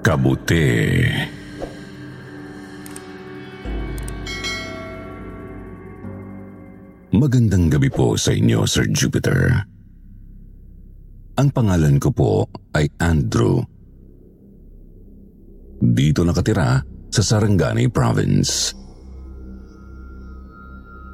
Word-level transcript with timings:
Kabuti. 0.00 1.04
Magandang 7.12 7.68
gabi 7.68 7.92
po 7.92 8.16
sa 8.16 8.32
inyo, 8.32 8.64
Sir 8.64 8.88
Jupiter. 8.88 9.60
Ang 11.36 11.52
pangalan 11.52 12.00
ko 12.00 12.08
po 12.16 12.48
ay 12.72 12.88
Andrew. 12.96 13.60
Dito 15.84 16.24
nakatira 16.24 16.80
sa 17.12 17.20
Sarangani 17.20 17.92
Province. 17.92 18.72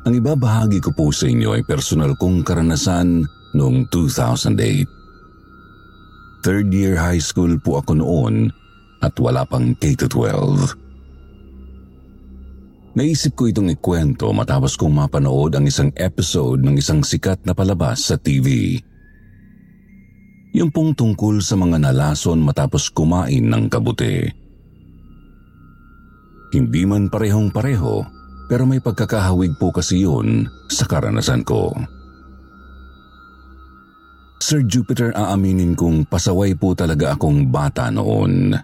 Ang 0.07 0.15
ibabahagi 0.15 0.79
ko 0.79 0.95
po 0.95 1.11
sa 1.11 1.27
inyo 1.27 1.59
ay 1.59 1.67
personal 1.67 2.15
kong 2.15 2.47
karanasan 2.47 3.27
noong 3.51 3.91
2008. 3.91 6.47
Third 6.47 6.71
year 6.71 6.95
high 6.95 7.19
school 7.19 7.59
po 7.59 7.83
ako 7.83 7.99
noon 7.99 8.55
at 9.07 9.15
wala 9.23 9.47
pang 9.47 9.71
K-12. 9.79 10.27
Naisip 12.97 13.37
ko 13.37 13.47
itong 13.47 13.71
ikwento 13.77 14.33
matapos 14.33 14.75
kong 14.75 14.91
mapanood 14.91 15.53
ang 15.55 15.69
isang 15.69 15.93
episode 15.95 16.65
ng 16.65 16.81
isang 16.81 17.05
sikat 17.05 17.45
na 17.45 17.53
palabas 17.53 18.09
sa 18.09 18.17
TV. 18.19 18.81
Yung 20.57 20.73
pong 20.73 20.97
tungkol 20.97 21.45
sa 21.45 21.61
mga 21.61 21.77
nalason 21.77 22.41
matapos 22.41 22.89
kumain 22.89 23.45
ng 23.45 23.69
kabuti. 23.69 24.25
Hindi 26.57 26.83
man 26.89 27.13
parehong 27.13 27.53
pareho, 27.53 28.01
pero 28.49 28.65
may 28.65 28.81
pagkakahawig 28.81 29.61
po 29.61 29.69
kasi 29.69 30.01
yun 30.09 30.49
sa 30.73 30.89
karanasan 30.89 31.45
ko. 31.45 31.77
Sir 34.41 34.65
Jupiter 34.65 35.13
aaminin 35.13 35.77
kong 35.77 36.09
pasaway 36.09 36.57
po 36.57 36.73
talaga 36.73 37.13
akong 37.13 37.53
bata 37.53 37.93
noon. 37.93 38.57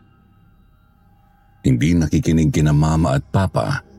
Hindi 1.62 1.94
nakikinig 1.94 2.50
kina 2.50 2.74
mama 2.74 3.14
at 3.14 3.24
papa 3.30 3.92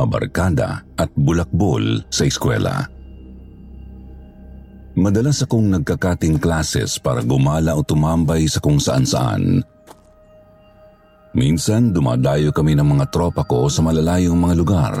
mabarkada 0.00 0.80
at 0.96 1.12
bulakbol 1.12 2.00
sa 2.08 2.24
eskwela. 2.24 2.88
Madalas 4.96 5.44
akong 5.44 5.70
nagkakating 5.70 6.40
classes 6.40 6.96
para 6.96 7.20
gumala 7.20 7.76
o 7.78 7.84
tumambay 7.84 8.48
sa 8.48 8.58
kung 8.58 8.80
saan-saan. 8.80 9.62
Minsan 11.30 11.94
dumadayo 11.94 12.50
kami 12.50 12.74
ng 12.74 12.88
mga 12.98 13.06
tropa 13.14 13.46
ko 13.46 13.70
sa 13.70 13.86
malalayong 13.86 14.34
mga 14.34 14.54
lugar. 14.58 14.94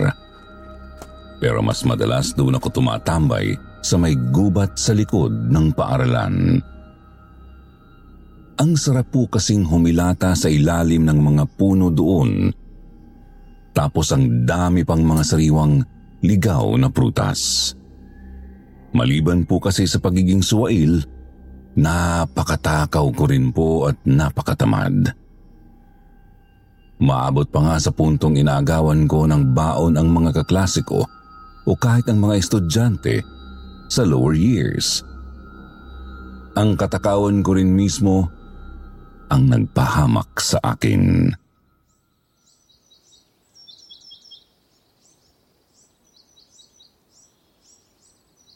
Pero 1.42 1.58
mas 1.64 1.82
madalas 1.82 2.36
doon 2.36 2.60
ako 2.60 2.70
tumatambay 2.70 3.58
sa 3.82 3.98
may 3.98 4.14
gubat 4.14 4.78
sa 4.78 4.94
likod 4.94 5.50
ng 5.50 5.74
paaralan. 5.74 6.62
Ang 8.60 8.76
sarap 8.76 9.08
po 9.08 9.24
kasing 9.24 9.64
humilata 9.64 10.36
sa 10.36 10.52
ilalim 10.52 11.08
ng 11.08 11.16
mga 11.16 11.44
puno 11.56 11.88
doon 11.88 12.52
tapos 13.70 14.12
ang 14.12 14.44
dami 14.44 14.84
pang 14.84 15.00
mga 15.00 15.24
sariwang 15.24 15.80
ligaw 16.20 16.76
na 16.76 16.92
prutas. 16.92 17.72
Maliban 18.92 19.48
po 19.48 19.62
kasi 19.62 19.88
sa 19.88 19.96
pagiging 20.02 20.44
suwail, 20.44 21.00
napakatakaw 21.78 23.06
ko 23.14 23.24
rin 23.24 23.48
po 23.54 23.88
at 23.88 23.96
napakatamad. 24.04 25.14
Maabot 27.00 27.48
pa 27.48 27.64
nga 27.64 27.76
sa 27.80 27.94
puntong 27.94 28.36
inagawan 28.36 29.08
ko 29.08 29.24
ng 29.24 29.56
baon 29.56 29.96
ang 29.96 30.12
mga 30.12 30.44
kaklasiko 30.44 31.00
o 31.64 31.70
kahit 31.78 32.04
ang 32.12 32.20
mga 32.20 32.36
estudyante 32.36 33.24
sa 33.88 34.04
lower 34.04 34.36
years. 34.36 35.00
Ang 36.60 36.76
katakawan 36.76 37.40
ko 37.40 37.56
rin 37.56 37.72
mismo 37.72 38.28
ang 39.30 39.46
nagpahamak 39.46 40.36
sa 40.42 40.58
akin. 40.60 41.30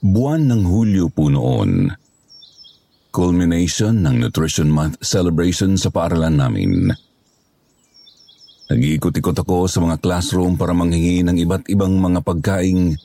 Buwan 0.04 0.52
ng 0.52 0.68
Hulyo 0.68 1.08
po 1.08 1.32
noon. 1.32 1.88
Culmination 3.08 4.04
ng 4.04 4.20
Nutrition 4.20 4.68
Month 4.68 5.00
celebration 5.00 5.80
sa 5.80 5.88
paaralan 5.88 6.36
namin. 6.36 6.92
Nag-iikot-ikot 8.68 9.38
ako 9.40 9.64
sa 9.64 9.80
mga 9.80 10.02
classroom 10.04 10.60
para 10.60 10.76
manghingi 10.76 11.24
ng 11.24 11.40
iba't 11.40 11.70
ibang 11.72 11.96
mga 11.96 12.20
pagkaing 12.20 12.98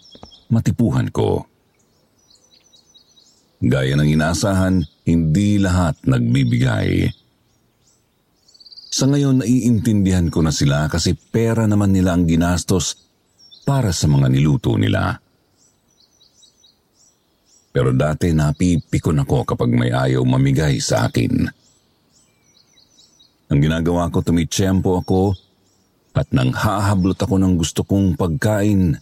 matipuhan 0.51 1.07
ko. 1.13 1.45
Gaya 3.63 3.95
ng 3.95 4.07
inaasahan, 4.07 4.83
hindi 5.07 5.59
lahat 5.59 5.99
nagbibigay. 6.03 7.18
Sa 8.89 9.05
ngayon, 9.05 9.45
naiintindihan 9.45 10.33
ko 10.33 10.41
na 10.41 10.49
sila 10.49 10.89
kasi 10.89 11.13
pera 11.13 11.69
naman 11.69 11.93
nila 11.93 12.17
ang 12.17 12.25
ginastos 12.25 12.97
para 13.61 13.93
sa 13.93 14.09
mga 14.09 14.33
niluto 14.33 14.73
nila. 14.81 15.21
Pero 17.69 17.93
dati 17.93 18.33
napipikon 18.33 19.21
ako 19.21 19.45
kapag 19.45 19.69
may 19.69 19.93
ayaw 19.93 20.25
mamigay 20.25 20.81
sa 20.81 21.05
akin. 21.05 21.45
Ang 23.49 23.59
ginagawa 23.61 24.09
ko 24.09 24.25
tumitsyempo 24.25 25.05
ako 25.05 25.37
at 26.19 26.27
nang 26.35 26.51
hahablot 26.51 27.15
ako 27.15 27.39
ng 27.39 27.55
gusto 27.55 27.87
kong 27.87 28.19
pagkain, 28.19 28.97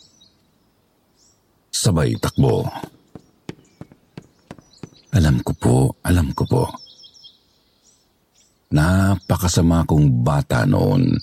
sabay 1.74 2.14
takbo. 2.22 2.68
Alam 5.18 5.42
ko 5.42 5.52
po, 5.58 5.78
alam 6.06 6.30
ko 6.38 6.46
po. 6.46 6.87
Napakasama 8.68 9.88
kong 9.88 10.24
bata 10.24 10.68
noon. 10.68 11.16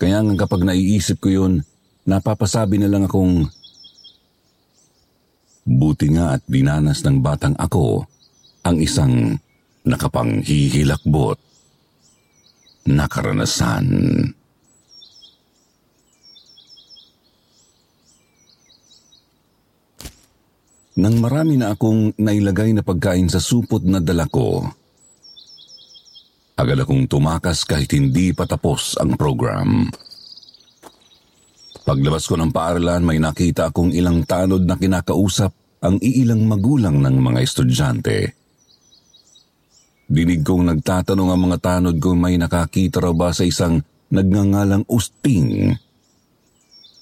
Kaya 0.00 0.20
nga 0.24 0.44
kapag 0.44 0.64
naiisip 0.64 1.20
ko 1.20 1.28
yun, 1.28 1.64
napapasabi 2.08 2.80
na 2.80 2.88
lang 2.88 3.04
akong 3.04 3.48
Buti 5.70 6.10
nga 6.16 6.34
at 6.34 6.42
dinanas 6.48 7.04
ng 7.04 7.20
batang 7.20 7.54
ako 7.54 8.02
ang 8.66 8.76
isang 8.82 9.38
nakapanghihilakbot 9.84 11.38
na 12.90 13.06
karanasan. 13.06 13.86
Nang 21.00 21.16
marami 21.22 21.54
na 21.56 21.72
akong 21.72 22.18
nailagay 22.18 22.74
na 22.74 22.84
pagkain 22.84 23.30
sa 23.30 23.40
supot 23.40 23.80
na 23.80 24.02
dala 24.02 24.28
ko, 24.28 24.66
agad 26.60 26.84
akong 26.84 27.08
tumakas 27.08 27.64
kahit 27.64 27.88
hindi 27.96 28.36
pa 28.36 28.44
tapos 28.44 29.00
ang 29.00 29.16
program. 29.16 29.88
Paglabas 31.88 32.28
ko 32.28 32.36
ng 32.36 32.52
paaralan, 32.52 33.00
may 33.00 33.16
nakita 33.16 33.72
akong 33.72 33.96
ilang 33.96 34.28
tanod 34.28 34.68
na 34.68 34.76
kinakausap 34.76 35.56
ang 35.80 35.96
iilang 36.04 36.44
magulang 36.44 37.00
ng 37.00 37.16
mga 37.16 37.40
estudyante. 37.40 38.36
Dinig 40.04 40.44
kong 40.44 40.68
nagtatanong 40.68 41.28
ang 41.32 41.40
mga 41.48 41.58
tanod 41.58 41.96
kung 41.96 42.20
may 42.20 42.36
nakakita 42.36 43.00
raw 43.00 43.16
ba 43.16 43.32
sa 43.32 43.48
isang 43.48 43.80
nagngangalang 44.12 44.84
Usting. 44.90 45.72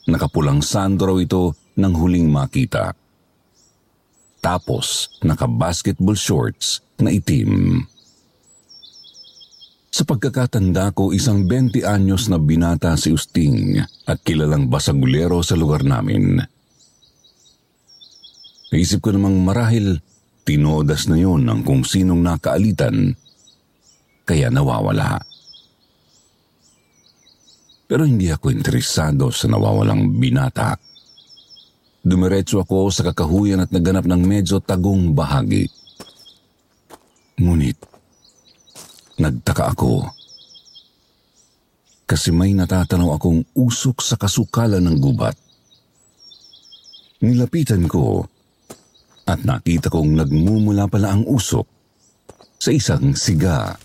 Nakapulang 0.07 0.63
sando 0.63 1.11
raw 1.11 1.19
ito 1.19 1.59
nang 1.75 1.99
huling 1.99 2.31
makita. 2.31 2.95
Tapos 4.39 5.11
naka-basketball 5.27 6.15
shorts 6.15 6.79
na 7.03 7.11
itim. 7.11 7.83
Sa 9.89 10.05
pagkakatanda 10.05 10.93
ko, 10.93 11.17
isang 11.17 11.49
20 11.49 11.83
anyos 11.83 12.29
na 12.29 12.37
binata 12.37 12.93
si 12.95 13.11
Usting 13.11 13.81
at 14.05 14.21
kilalang 14.21 14.69
basagulero 14.69 15.41
sa 15.41 15.57
lugar 15.57 15.83
namin. 15.83 16.39
Naisip 18.69 19.01
ko 19.01 19.17
namang 19.17 19.41
marahil 19.41 19.97
tinodas 20.45 21.09
na 21.09 21.17
yon 21.17 21.49
ng 21.49 21.65
kung 21.65 21.89
sinong 21.89 22.21
nakaalitan, 22.21 23.17
kaya 24.29 24.53
nawawala. 24.53 25.25
Pero 27.89 28.05
hindi 28.05 28.29
ako 28.29 28.53
interesado 28.53 29.33
sa 29.33 29.49
nawawalang 29.49 30.21
binata. 30.21 30.77
dumiretso 32.05 32.61
ako 32.61 32.89
sa 32.89 33.05
kakahuyan 33.13 33.65
at 33.65 33.73
naganap 33.73 34.05
ng 34.09 34.23
medyo 34.25 34.61
tagong 34.61 35.13
bahagi. 35.13 35.69
Ngunit, 37.37 37.77
nagtaka 39.19 39.75
ako. 39.75 40.07
Kasi 42.09 42.33
may 42.33 42.57
natatanaw 42.57 43.21
akong 43.21 43.45
usok 43.53 44.01
sa 44.01 44.17
kasukalan 44.17 44.81
ng 44.81 44.97
gubat. 44.97 45.37
Nilapitan 47.21 47.85
ko 47.85 48.25
at 49.29 49.45
nakita 49.45 49.93
kong 49.93 50.17
nagmumula 50.17 50.89
pala 50.89 51.13
ang 51.13 51.29
usok 51.29 51.67
sa 52.57 52.71
isang 52.73 53.13
siga. 53.13 53.77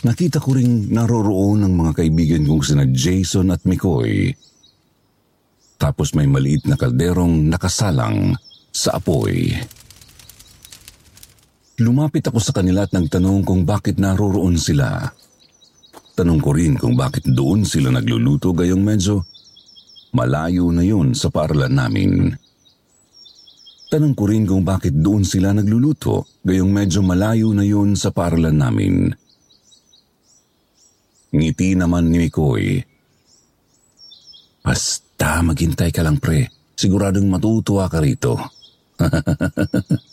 Nakita 0.00 0.38
ko 0.38 0.54
ring 0.56 0.88
naroroon 0.88 1.66
ng 1.66 1.74
mga 1.74 1.92
kaibigan 1.98 2.46
kong 2.46 2.62
sina 2.62 2.86
Jason 2.88 3.52
at 3.52 3.66
Mikoy. 3.66 4.32
Tapos 5.80 6.12
may 6.14 6.28
maliit 6.28 6.68
na 6.68 6.78
kalderong 6.78 7.50
nakasalang 7.50 8.36
sa 8.70 8.96
apoy. 8.96 9.50
Lumapit 11.80 12.28
ako 12.28 12.36
sa 12.36 12.52
kanila 12.52 12.84
at 12.84 12.92
nagtanong 12.92 13.40
kung 13.40 13.64
bakit 13.64 13.96
naroroon 13.96 14.60
sila. 14.60 15.00
Tanong 16.12 16.36
ko 16.36 16.52
rin 16.52 16.76
kung 16.76 16.92
bakit 16.92 17.24
doon 17.24 17.64
sila 17.64 17.88
nagluluto 17.88 18.52
gayong 18.52 18.84
medyo 18.84 19.24
malayo 20.12 20.68
na 20.68 20.84
yun 20.84 21.16
sa 21.16 21.32
paaralan 21.32 21.72
namin. 21.72 22.12
Tanong 23.88 24.12
ko 24.12 24.28
rin 24.28 24.44
kung 24.44 24.60
bakit 24.60 24.92
doon 24.92 25.24
sila 25.24 25.56
nagluluto 25.56 26.28
gayong 26.44 26.68
medyo 26.68 27.00
malayo 27.00 27.48
na 27.56 27.64
yun 27.64 27.96
sa 27.96 28.12
paaralan 28.12 28.60
namin. 28.60 28.94
Ngiti 31.32 31.80
naman 31.80 32.12
ni 32.12 32.28
Mikoy. 32.28 32.76
Basta 34.60 35.40
maghintay 35.40 35.88
ka 35.88 36.04
lang 36.04 36.20
pre, 36.20 36.44
siguradong 36.76 37.24
matutuwa 37.24 37.88
ka 37.88 38.04
rito. 38.04 38.36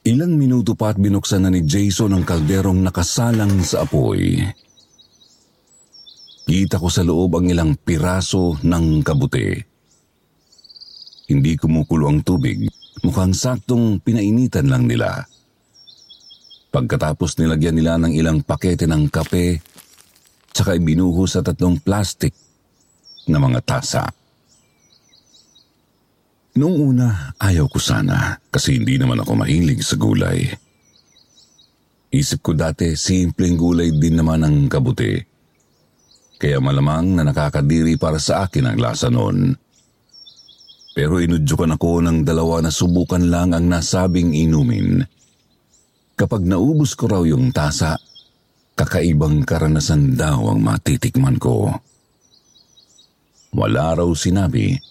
Ilang 0.00 0.40
minuto 0.40 0.72
pa 0.72 0.96
at 0.96 0.96
binuksan 0.96 1.44
na 1.44 1.52
ni 1.52 1.60
Jason 1.68 2.16
ang 2.16 2.24
kalderong 2.24 2.80
nakasalang 2.80 3.60
sa 3.60 3.84
apoy. 3.84 4.40
Kita 6.48 6.80
ko 6.80 6.88
sa 6.88 7.04
loob 7.04 7.36
ang 7.36 7.46
ilang 7.52 7.76
piraso 7.76 8.56
ng 8.64 9.04
kabuti. 9.04 9.60
Hindi 11.28 11.52
kumukulo 11.54 12.08
ang 12.08 12.24
tubig, 12.24 12.64
mukhang 13.04 13.36
saktong 13.36 14.00
pinainitan 14.00 14.72
lang 14.72 14.88
nila. 14.88 15.20
Pagkatapos 16.72 17.36
nilagyan 17.36 17.76
nila 17.76 18.00
ng 18.00 18.16
ilang 18.16 18.40
pakete 18.40 18.88
ng 18.88 19.12
kape, 19.12 19.60
tsaka 20.50 20.80
ibinuho 20.80 21.28
sa 21.28 21.44
tatlong 21.44 21.76
plastic 21.76 22.32
na 23.28 23.36
mga 23.36 23.60
tasa. 23.62 24.19
Noong 26.50 26.78
una, 26.82 27.30
ayaw 27.38 27.70
ko 27.70 27.78
sana 27.78 28.34
kasi 28.50 28.74
hindi 28.74 28.98
naman 28.98 29.22
ako 29.22 29.38
mahilig 29.38 29.86
sa 29.86 29.94
gulay. 29.94 30.50
Isip 32.10 32.42
ko 32.42 32.58
dati, 32.58 32.98
simpleng 32.98 33.54
gulay 33.54 33.94
din 33.94 34.18
naman 34.18 34.42
ang 34.42 34.66
kabuti. 34.66 35.14
Kaya 36.42 36.58
malamang 36.58 37.14
na 37.14 37.22
nakakadiri 37.22 37.94
para 37.94 38.18
sa 38.18 38.50
akin 38.50 38.66
ang 38.66 38.78
lasa 38.82 39.06
noon. 39.06 39.54
Pero 40.90 41.22
inudyukan 41.22 41.78
ako 41.78 42.02
ng 42.02 42.18
dalawa 42.26 42.66
na 42.66 42.74
subukan 42.74 43.30
lang 43.30 43.54
ang 43.54 43.70
nasabing 43.70 44.34
inumin. 44.34 45.06
Kapag 46.18 46.42
naubos 46.42 46.98
ko 46.98 47.06
raw 47.06 47.22
yung 47.22 47.54
tasa, 47.54 47.94
kakaibang 48.74 49.46
karanasan 49.46 50.18
daw 50.18 50.50
ang 50.50 50.58
matitikman 50.66 51.38
ko. 51.38 51.70
Wala 53.54 54.02
raw 54.02 54.10
sinabi 54.10 54.89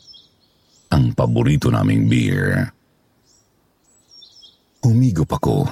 ang 0.89 1.13
paborito 1.13 1.69
naming 1.69 2.09
beer. 2.09 2.69
Humigop 4.81 5.29
ako. 5.29 5.69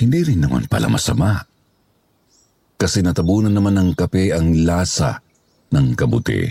Hindi 0.00 0.20
rin 0.24 0.40
naman 0.46 0.70
pala 0.70 0.86
masama. 0.86 1.42
Kasi 2.80 3.04
natabunan 3.04 3.52
naman 3.52 3.76
ng 3.76 3.90
kape 3.92 4.32
ang 4.32 4.64
lasa 4.64 5.20
ng 5.68 5.92
kabuti. 5.92 6.48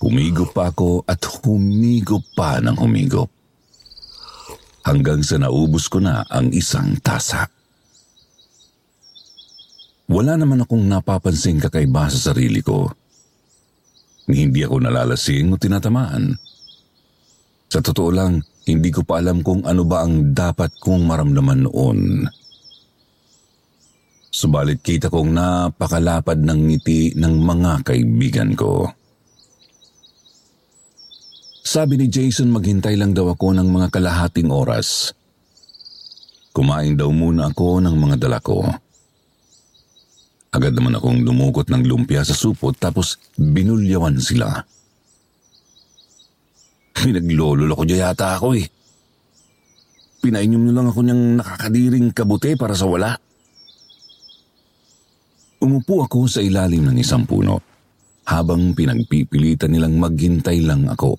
Humigop 0.00 0.56
pa 0.56 0.72
ako 0.72 1.04
at 1.04 1.20
humigop 1.44 2.24
pa 2.32 2.58
ng 2.58 2.74
humigop 2.80 3.28
hanggang 4.82 5.20
sa 5.20 5.36
naubos 5.36 5.86
ko 5.92 6.00
na 6.00 6.24
ang 6.26 6.50
isang 6.56 6.96
tasa. 7.04 7.46
Wala 10.10 10.34
naman 10.34 10.66
akong 10.66 10.82
napapansin 10.90 11.62
kakaiba 11.62 12.10
sa 12.10 12.32
sarili 12.32 12.64
ko. 12.64 12.90
Hindi 14.30 14.62
ako 14.62 14.86
nalalasing 14.86 15.50
o 15.52 15.58
tinatamaan. 15.58 16.34
Sa 17.70 17.78
totoo 17.78 18.10
lang, 18.10 18.42
hindi 18.66 18.90
ko 18.90 19.06
pa 19.06 19.22
alam 19.22 19.42
kung 19.42 19.62
ano 19.66 19.86
ba 19.86 20.02
ang 20.06 20.34
dapat 20.34 20.74
kong 20.82 21.06
maramdaman 21.06 21.66
noon. 21.66 22.00
Subalit 24.30 24.78
kita 24.82 25.10
kong 25.10 25.34
napakalapad 25.34 26.38
ng 26.38 26.60
ngiti 26.70 27.18
ng 27.18 27.34
mga 27.42 27.82
kaibigan 27.82 28.54
ko. 28.54 28.86
Sabi 31.66 31.98
ni 31.98 32.06
Jason 32.10 32.50
maghintay 32.50 32.98
lang 32.98 33.14
daw 33.14 33.30
ako 33.30 33.54
ng 33.58 33.68
mga 33.70 33.94
kalahating 33.94 34.50
oras. 34.50 35.14
Kumain 36.50 36.98
daw 36.98 37.10
muna 37.14 37.50
ako 37.50 37.78
ng 37.78 37.94
mga 37.94 38.16
dala 38.26 38.38
ko. 38.42 38.66
Agad 40.50 40.74
naman 40.74 40.98
akong 40.98 41.22
dumukot 41.22 41.70
ng 41.70 41.86
lumpia 41.86 42.26
sa 42.26 42.34
supot 42.34 42.74
tapos 42.74 43.22
binulyawan 43.38 44.18
sila. 44.18 44.66
Pinaglololo 46.98 47.70
ko 47.78 47.86
yata 47.86 48.34
ako 48.34 48.58
eh. 48.58 48.66
Pinainom 50.20 50.60
niyo 50.60 50.72
lang 50.74 50.90
ako 50.90 51.00
niyang 51.00 51.24
nakakadiring 51.38 52.10
kabute 52.10 52.58
para 52.58 52.74
sa 52.74 52.84
wala. 52.84 53.14
Umupo 55.62 56.02
ako 56.04 56.26
sa 56.26 56.42
ilalim 56.42 56.88
ng 56.90 56.98
isang 56.98 57.24
puno 57.24 57.62
habang 58.26 58.74
pinagpipilitan 58.74 59.70
nilang 59.70 59.96
maghintay 59.96 60.60
lang 60.66 60.90
ako. 60.90 61.14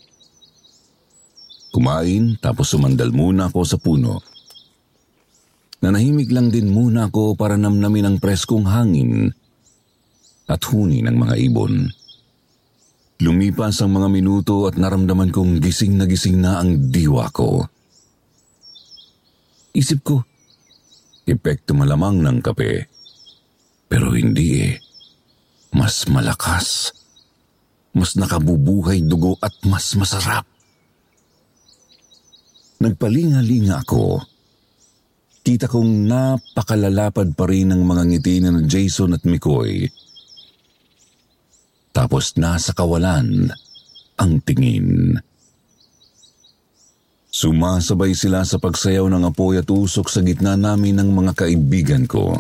Kumain 1.72 2.36
tapos 2.44 2.76
sumandal 2.76 3.16
muna 3.16 3.48
ako 3.48 3.62
sa 3.64 3.80
puno. 3.80 4.20
Nanahimik 5.82 6.30
lang 6.30 6.54
din 6.54 6.70
muna 6.70 7.10
ako 7.10 7.34
para 7.34 7.58
namnamin 7.58 8.06
ang 8.06 8.18
preskong 8.22 8.70
hangin 8.70 9.34
at 10.46 10.62
huni 10.70 11.02
ng 11.02 11.18
mga 11.18 11.36
ibon. 11.50 11.90
Lumipas 13.22 13.82
ang 13.82 13.98
mga 13.98 14.10
minuto 14.10 14.70
at 14.70 14.78
naramdaman 14.78 15.34
kong 15.34 15.58
gising 15.58 15.98
na 15.98 16.06
gising 16.06 16.38
na 16.38 16.62
ang 16.62 16.94
diwa 16.94 17.30
ko. 17.34 17.66
Isip 19.74 20.00
ko, 20.06 20.22
epekto 21.26 21.74
malamang 21.74 22.22
ng 22.22 22.38
kape. 22.46 22.86
Pero 23.90 24.14
hindi 24.14 24.62
eh. 24.62 24.74
Mas 25.74 26.06
malakas. 26.10 26.94
Mas 27.98 28.18
nakabubuhay 28.18 29.02
dugo 29.02 29.38
at 29.42 29.54
mas 29.66 29.94
masarap. 29.98 30.46
Nagpalinga-linga 32.82 33.86
ako. 33.86 34.31
Kita 35.42 35.66
kong 35.66 36.06
napakalalapad 36.06 37.34
pa 37.34 37.50
rin 37.50 37.74
ng 37.74 37.82
mga 37.82 38.04
ngiti 38.14 38.36
ng 38.46 38.70
Jason 38.70 39.18
at 39.18 39.26
Mikoy. 39.26 39.90
Tapos 41.90 42.38
nasa 42.38 42.78
kawalan 42.78 43.50
ang 44.22 44.38
tingin. 44.46 45.18
Sumasabay 47.34 48.14
sila 48.14 48.46
sa 48.46 48.62
pagsayaw 48.62 49.10
ng 49.10 49.34
apoy 49.34 49.58
at 49.58 49.66
usok 49.66 50.14
sa 50.14 50.22
gitna 50.22 50.54
namin 50.54 51.02
ng 51.02 51.10
mga 51.10 51.34
kaibigan 51.34 52.06
ko. 52.06 52.38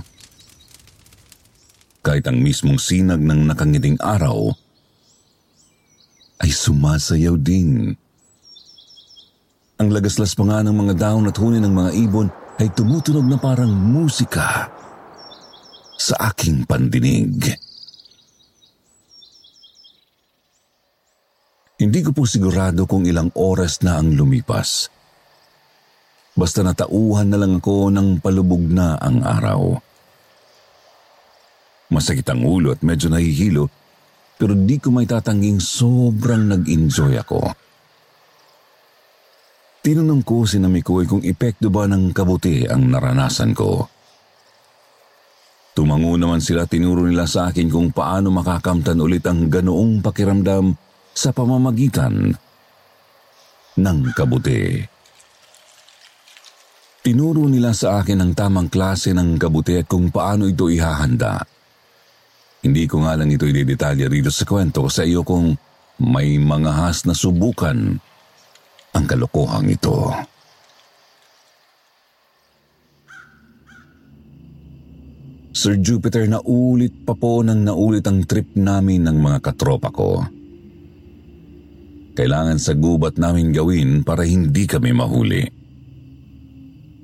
Kahit 2.05 2.29
ang 2.29 2.38
mismong 2.38 2.77
sinag 2.77 3.22
ng 3.22 3.50
nakangiting 3.50 3.98
araw 3.98 4.53
ay 6.41 6.53
sumasayaw 6.53 7.34
din. 7.34 7.98
Ang 9.81 9.89
lagaslas 9.89 10.38
pa 10.38 10.46
nga 10.46 10.62
ng 10.62 10.75
mga 10.77 10.93
daon 11.01 11.25
at 11.25 11.38
huni 11.41 11.58
ng 11.58 11.74
mga 11.74 11.91
ibon 11.98 12.29
ay 12.62 12.70
tumutunog 12.77 13.25
na 13.25 13.41
parang 13.41 13.74
musika 13.74 14.70
sa 15.98 16.30
aking 16.30 16.62
pandinig. 16.70 17.58
Hindi 21.82 22.00
ko 22.06 22.13
po 22.13 22.30
sigurado 22.30 22.86
kung 22.86 23.10
ilang 23.10 23.34
oras 23.34 23.82
na 23.82 23.98
ang 23.98 24.13
lumipas. 24.13 24.94
Basta 26.38 26.62
natauhan 26.62 27.34
na 27.34 27.41
lang 27.41 27.58
ako 27.58 27.89
ng 27.89 28.22
palubog 28.22 28.62
na 28.62 29.01
ang 29.01 29.25
araw. 29.25 29.82
Masakit 31.89 32.30
ang 32.30 32.46
ulo 32.46 32.77
at 32.77 32.86
medyo 32.86 33.10
nahihilo 33.10 33.74
pero 34.38 34.53
di 34.53 34.77
ko 34.77 34.94
may 34.94 35.10
tatangging 35.10 35.62
sobrang 35.62 36.50
nag-enjoy 36.50 37.13
ako. 37.18 37.71
Tinanong 39.81 40.21
ko 40.21 40.45
si 40.45 40.61
Namikoy 40.61 41.09
kung 41.09 41.25
epekto 41.25 41.73
ba 41.73 41.89
ng 41.89 42.13
kabuti 42.13 42.69
ang 42.69 42.93
naranasan 42.93 43.57
ko. 43.57 43.89
Tumango 45.73 46.13
naman 46.21 46.38
sila 46.38 46.69
tinuro 46.69 47.09
nila 47.09 47.25
sa 47.25 47.50
akin 47.50 47.65
kung 47.65 47.89
paano 47.89 48.29
makakamtan 48.29 49.01
ulit 49.01 49.25
ang 49.25 49.50
ganoong 49.50 50.05
pakiramdam 50.05 50.77
sa 51.17 51.33
pamamagitan 51.33 52.29
ng 53.81 54.00
kabuti. 54.13 54.85
Tinuro 57.01 57.50
nila 57.50 57.73
sa 57.73 58.05
akin 58.05 58.21
ang 58.21 58.38
tamang 58.38 58.69
klase 58.69 59.17
ng 59.17 59.41
kabuti 59.41 59.81
at 59.81 59.89
kung 59.89 60.13
paano 60.13 60.45
ito 60.45 60.69
ihahanda. 60.69 61.41
Hindi 62.61 62.85
ko 62.85 63.01
nga 63.01 63.17
lang 63.17 63.33
ito 63.33 63.50
idedetalya 63.50 64.05
rito 64.05 64.29
sa 64.29 64.45
kwento 64.45 64.85
sa 64.93 65.01
iyo 65.01 65.25
kung 65.25 65.57
may 65.97 66.38
mga 66.38 66.69
has 66.85 67.01
na 67.09 67.17
subukan 67.17 67.97
ang 68.95 69.05
kalokohang 69.07 69.71
ito. 69.71 70.12
Sir 75.51 75.77
Jupiter, 75.77 76.25
naulit 76.25 77.05
pa 77.05 77.13
po 77.13 77.43
nang 77.43 77.62
naulit 77.62 78.07
ang 78.07 78.24
trip 78.24 78.55
namin 78.55 79.05
ng 79.05 79.17
mga 79.19 79.39
katropa 79.43 79.91
ko. 79.91 80.24
Kailangan 82.15 82.57
sa 82.60 82.74
gubat 82.75 83.19
namin 83.19 83.53
gawin 83.55 84.01
para 84.03 84.24
hindi 84.24 84.65
kami 84.67 84.91
mahuli. 84.95 85.43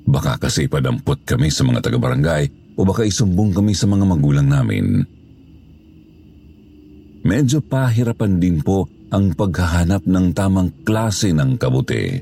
Baka 0.07 0.39
kasi 0.39 0.71
padampot 0.71 1.27
kami 1.27 1.51
sa 1.51 1.67
mga 1.67 1.83
taga-barangay 1.83 2.75
o 2.79 2.87
baka 2.87 3.03
isumbong 3.03 3.51
kami 3.51 3.75
sa 3.75 3.85
mga 3.91 4.07
magulang 4.07 4.47
namin. 4.47 5.03
Medyo 7.27 7.59
pahirapan 7.59 8.39
din 8.39 8.63
po 8.63 8.87
ang 9.11 9.35
paghahanap 9.35 10.07
ng 10.07 10.31
tamang 10.31 10.71
klase 10.87 11.35
ng 11.35 11.59
kabuti. 11.59 12.15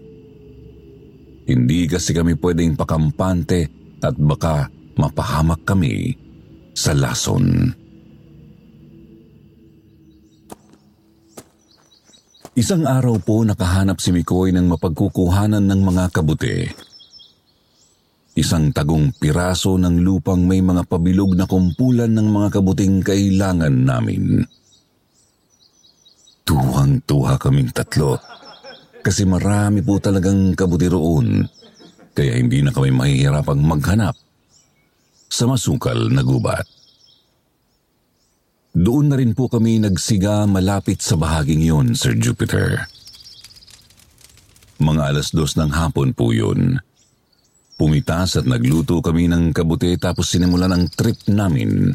Hindi 1.45 1.85
kasi 1.85 2.09
kami 2.09 2.33
pwedeng 2.41 2.73
pakampante 2.73 3.69
at 4.01 4.17
baka 4.17 4.65
mapahamak 4.97 5.61
kami 5.61 6.09
sa 6.73 6.97
lason. 6.97 7.69
Isang 12.57 12.89
araw 12.89 13.21
po 13.21 13.45
nakahanap 13.45 14.01
si 14.01 14.09
Mikoy 14.09 14.49
ng 14.57 14.65
mapagkukuhanan 14.73 15.69
ng 15.69 15.81
mga 15.85 16.03
kabuti. 16.09 16.65
Isang 18.33 18.73
tagong 18.73 19.13
piraso 19.21 19.77
ng 19.77 20.01
lupang 20.01 20.41
may 20.41 20.65
mga 20.65 20.89
pabilog 20.89 21.37
na 21.37 21.45
kumpulan 21.45 22.09
ng 22.09 22.25
mga 22.25 22.47
kabuting 22.57 23.05
kailangan 23.05 23.75
namin. 23.85 24.41
Tuwang-tuwa 26.45 27.41
kaming 27.41 27.73
tatlo 27.73 28.21
kasi 29.01 29.25
marami 29.25 29.81
po 29.81 29.97
talagang 29.97 30.53
kabuti 30.53 30.85
roon 30.85 31.41
kaya 32.13 32.37
hindi 32.37 32.61
na 32.61 32.69
kami 32.69 32.93
mahihirapang 32.93 33.61
maghanap 33.65 34.13
sa 35.25 35.49
masukal 35.49 36.09
na 36.13 36.21
gubat. 36.21 36.69
Doon 38.75 39.09
na 39.09 39.17
rin 39.17 39.33
po 39.33 39.49
kami 39.49 39.81
nagsiga 39.81 40.45
malapit 40.45 41.01
sa 41.01 41.17
bahaging 41.17 41.65
yun, 41.65 41.97
Sir 41.97 42.13
Jupiter. 42.13 42.85
Mga 44.77 45.01
alas 45.15 45.33
dos 45.33 45.57
ng 45.57 45.71
hapon 45.73 46.13
po 46.13 46.29
yun. 46.29 46.77
Pumitas 47.75 48.37
at 48.37 48.45
nagluto 48.45 49.01
kami 49.01 49.27
ng 49.31 49.49
kabuti 49.49 49.97
tapos 49.97 50.29
sinimulan 50.29 50.71
ang 50.71 50.85
trip 50.93 51.25
namin. 51.25 51.91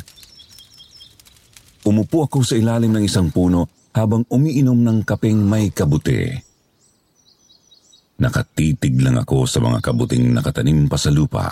Umupo 1.87 2.29
ako 2.29 2.45
sa 2.45 2.59
ilalim 2.59 2.93
ng 2.93 3.05
isang 3.07 3.33
puno 3.33 3.80
habang 3.95 4.23
umiinom 4.31 4.79
ng 4.79 4.99
kapeng 5.03 5.39
may 5.43 5.75
kabuti. 5.75 6.31
Nakatitig 8.21 9.01
lang 9.01 9.17
ako 9.17 9.49
sa 9.49 9.65
mga 9.65 9.81
kabuting 9.81 10.31
nakatanim 10.31 10.87
pa 10.87 11.01
sa 11.01 11.09
lupa, 11.09 11.51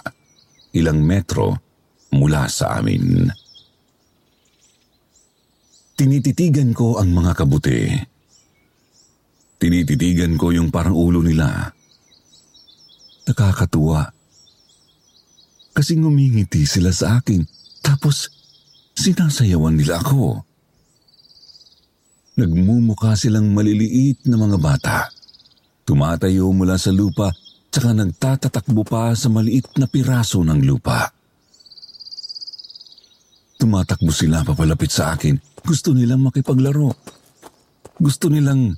ilang 0.77 1.01
metro 1.01 1.57
mula 2.13 2.45
sa 2.47 2.77
amin. 2.79 3.33
Tinititigan 5.99 6.77
ko 6.77 7.01
ang 7.01 7.11
mga 7.11 7.33
kabuti. 7.35 7.91
Tinititigan 9.59 10.39
ko 10.39 10.55
yung 10.55 10.71
parang 10.71 10.95
ulo 10.95 11.19
nila. 11.25 11.75
Nakakatuwa. 13.27 14.07
Kasi 15.75 15.99
ngumingiti 15.99 16.63
sila 16.63 16.95
sa 16.95 17.19
akin 17.19 17.43
tapos 17.83 18.31
sinasayawan 18.95 19.75
nila 19.75 19.99
ako. 19.99 20.48
Nagmumukha 22.39 23.19
silang 23.19 23.51
maliliit 23.51 24.23
na 24.31 24.39
mga 24.39 24.59
bata. 24.63 25.11
Tumatayo 25.83 26.55
mula 26.55 26.79
sa 26.79 26.95
lupa 26.95 27.35
tsaka 27.67 27.91
nagtatatakbo 27.91 28.87
pa 28.87 29.11
sa 29.19 29.27
maliit 29.27 29.67
na 29.75 29.91
piraso 29.91 30.47
ng 30.47 30.63
lupa. 30.63 31.11
Tumatakbo 33.59 34.15
sila 34.15 34.47
papalapit 34.47 34.95
sa 34.95 35.19
akin. 35.19 35.35
Gusto 35.67 35.91
nilang 35.91 36.23
makipaglaro. 36.23 36.95
Gusto 37.99 38.31
nilang 38.31 38.71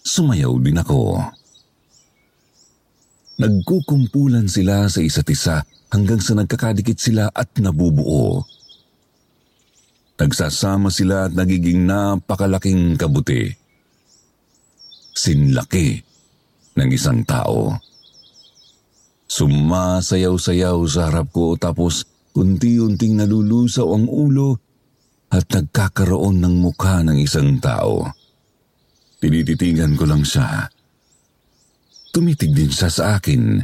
sumayaw 0.00 0.56
din 0.64 0.80
ako. 0.80 1.20
Nagkukumpulan 3.36 4.48
sila 4.48 4.88
sa 4.88 5.04
isa't 5.04 5.28
isa 5.28 5.60
hanggang 5.92 6.24
sa 6.24 6.32
nagkakadikit 6.32 6.96
sila 6.96 7.28
at 7.28 7.52
nabubuo. 7.60 8.40
Nagsasama 10.20 10.92
sila 10.92 11.26
at 11.26 11.32
nagiging 11.32 11.88
napakalaking 11.88 13.00
kabuti. 13.00 13.48
Sinlaki 15.16 15.96
ng 16.76 16.90
isang 16.92 17.24
tao. 17.24 17.72
Sumasayaw-sayaw 19.30 20.78
sa 20.84 21.08
harap 21.08 21.32
ko 21.32 21.56
tapos 21.56 22.04
Unti-unting 22.30 23.18
nalulusaw 23.18 23.90
ang 23.90 24.06
ulo 24.06 24.54
at 25.34 25.50
nagkakaroon 25.50 26.38
ng 26.38 26.54
mukha 26.62 27.02
ng 27.02 27.18
isang 27.18 27.58
tao. 27.58 28.06
Tinititigan 29.18 29.98
ko 29.98 30.06
lang 30.06 30.22
siya. 30.22 30.70
Tumitig 32.14 32.54
din 32.54 32.70
siya 32.70 32.86
sa 32.86 33.04
akin. 33.18 33.58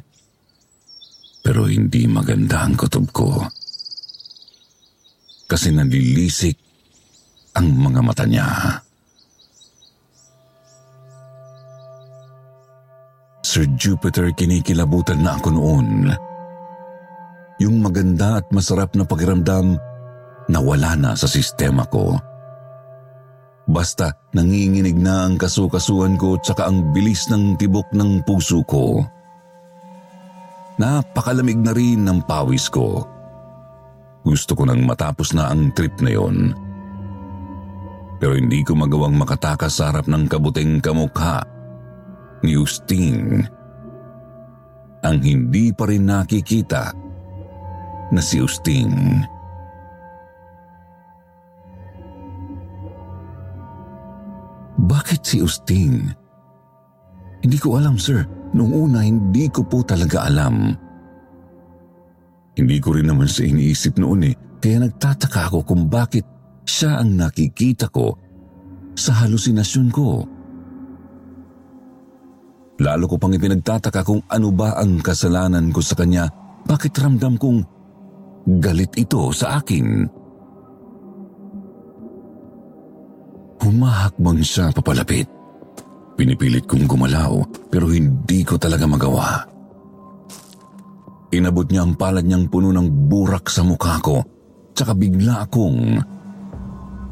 Pero 1.46 1.70
hindi 1.70 2.10
maganda 2.10 2.66
ang 2.66 2.75
kutob 2.75 3.06
ko. 3.14 3.46
Kasi 5.46 5.70
nalilisik 5.70 6.58
ang 7.54 7.70
mga 7.70 8.00
mata 8.02 8.26
niya. 8.26 8.82
Sir 13.46 13.64
Jupiter, 13.78 14.34
kinikilabutan 14.34 15.22
na 15.22 15.38
ako 15.38 15.48
noon. 15.54 16.10
Yung 17.62 17.80
maganda 17.80 18.42
at 18.42 18.50
masarap 18.52 18.92
na 18.98 19.06
pakiramdam 19.06 19.78
nawala 20.50 20.92
na 20.98 21.10
sa 21.16 21.30
sistema 21.30 21.86
ko. 21.88 22.18
Basta 23.66 24.14
nanginginig 24.34 24.94
na 24.94 25.26
ang 25.26 25.40
kasukasuan 25.40 26.14
ko 26.20 26.38
tsaka 26.38 26.68
ang 26.68 26.94
bilis 26.94 27.26
ng 27.32 27.58
tibok 27.58 27.90
ng 27.94 28.22
puso 28.22 28.62
ko. 28.62 29.02
Napakalamig 30.76 31.58
na 31.58 31.72
rin 31.72 32.04
ng 32.04 32.22
pawis 32.28 32.68
ko. 32.68 33.15
Gusto 34.26 34.59
ko 34.59 34.66
nang 34.66 34.83
matapos 34.83 35.38
na 35.38 35.54
ang 35.54 35.71
trip 35.71 36.02
na 36.02 36.11
yon. 36.11 36.50
Pero 38.18 38.35
hindi 38.35 38.66
ko 38.66 38.75
magawang 38.75 39.14
makatakas 39.14 39.78
sa 39.78 39.95
harap 39.95 40.11
ng 40.11 40.26
kabuting 40.26 40.83
kamukha 40.83 41.47
ni 42.42 42.59
Justine. 42.59 43.47
Ang 45.06 45.23
hindi 45.23 45.71
pa 45.71 45.87
rin 45.87 46.11
nakikita 46.11 46.90
na 48.11 48.18
si 48.18 48.42
Usting. 48.42 49.23
Bakit 54.87 55.21
si 55.23 55.38
Usting? 55.38 55.95
Hindi 57.47 57.59
ko 57.62 57.78
alam, 57.78 57.95
sir. 57.95 58.26
Noong 58.56 58.75
una, 58.75 59.06
hindi 59.06 59.47
ko 59.47 59.62
po 59.62 59.87
talaga 59.87 60.26
alam. 60.26 60.86
Hindi 62.56 62.76
ko 62.80 62.96
rin 62.96 63.12
naman 63.12 63.28
siya 63.28 63.52
iniisip 63.52 64.00
noon 64.00 64.32
eh, 64.32 64.34
kaya 64.58 64.80
nagtataka 64.80 65.52
ako 65.52 65.58
kung 65.68 65.92
bakit 65.92 66.25
siya 66.64 67.04
ang 67.04 67.14
nakikita 67.14 67.92
ko 67.92 68.16
sa 68.96 69.25
halusinasyon 69.25 69.88
ko. 69.92 70.25
Lalo 72.80 73.04
ko 73.08 73.16
pang 73.16 73.32
ipinagtataka 73.32 74.00
kung 74.04 74.25
ano 74.28 74.48
ba 74.52 74.76
ang 74.76 75.00
kasalanan 75.00 75.72
ko 75.72 75.80
sa 75.80 75.96
kanya, 75.96 76.28
bakit 76.64 76.96
ramdam 76.96 77.36
kong 77.36 77.76
Galit 78.46 78.94
ito 78.94 79.34
sa 79.34 79.58
akin. 79.58 80.06
Humahakbang 83.58 84.38
siya 84.38 84.70
papalapit. 84.70 85.26
Pinipilit 86.14 86.62
kong 86.70 86.86
gumalaw 86.86 87.42
pero 87.66 87.90
hindi 87.90 88.46
ko 88.46 88.54
talaga 88.54 88.86
magawa. 88.86 89.42
Inabot 91.37 91.69
niya 91.69 91.85
ang 91.85 92.00
palad 92.00 92.25
niyang 92.25 92.49
puno 92.49 92.73
ng 92.73 93.12
burak 93.12 93.52
sa 93.52 93.61
mukha 93.61 94.00
ko 94.00 94.25
tsaka 94.73 94.97
bigla 94.97 95.45
akong 95.45 96.00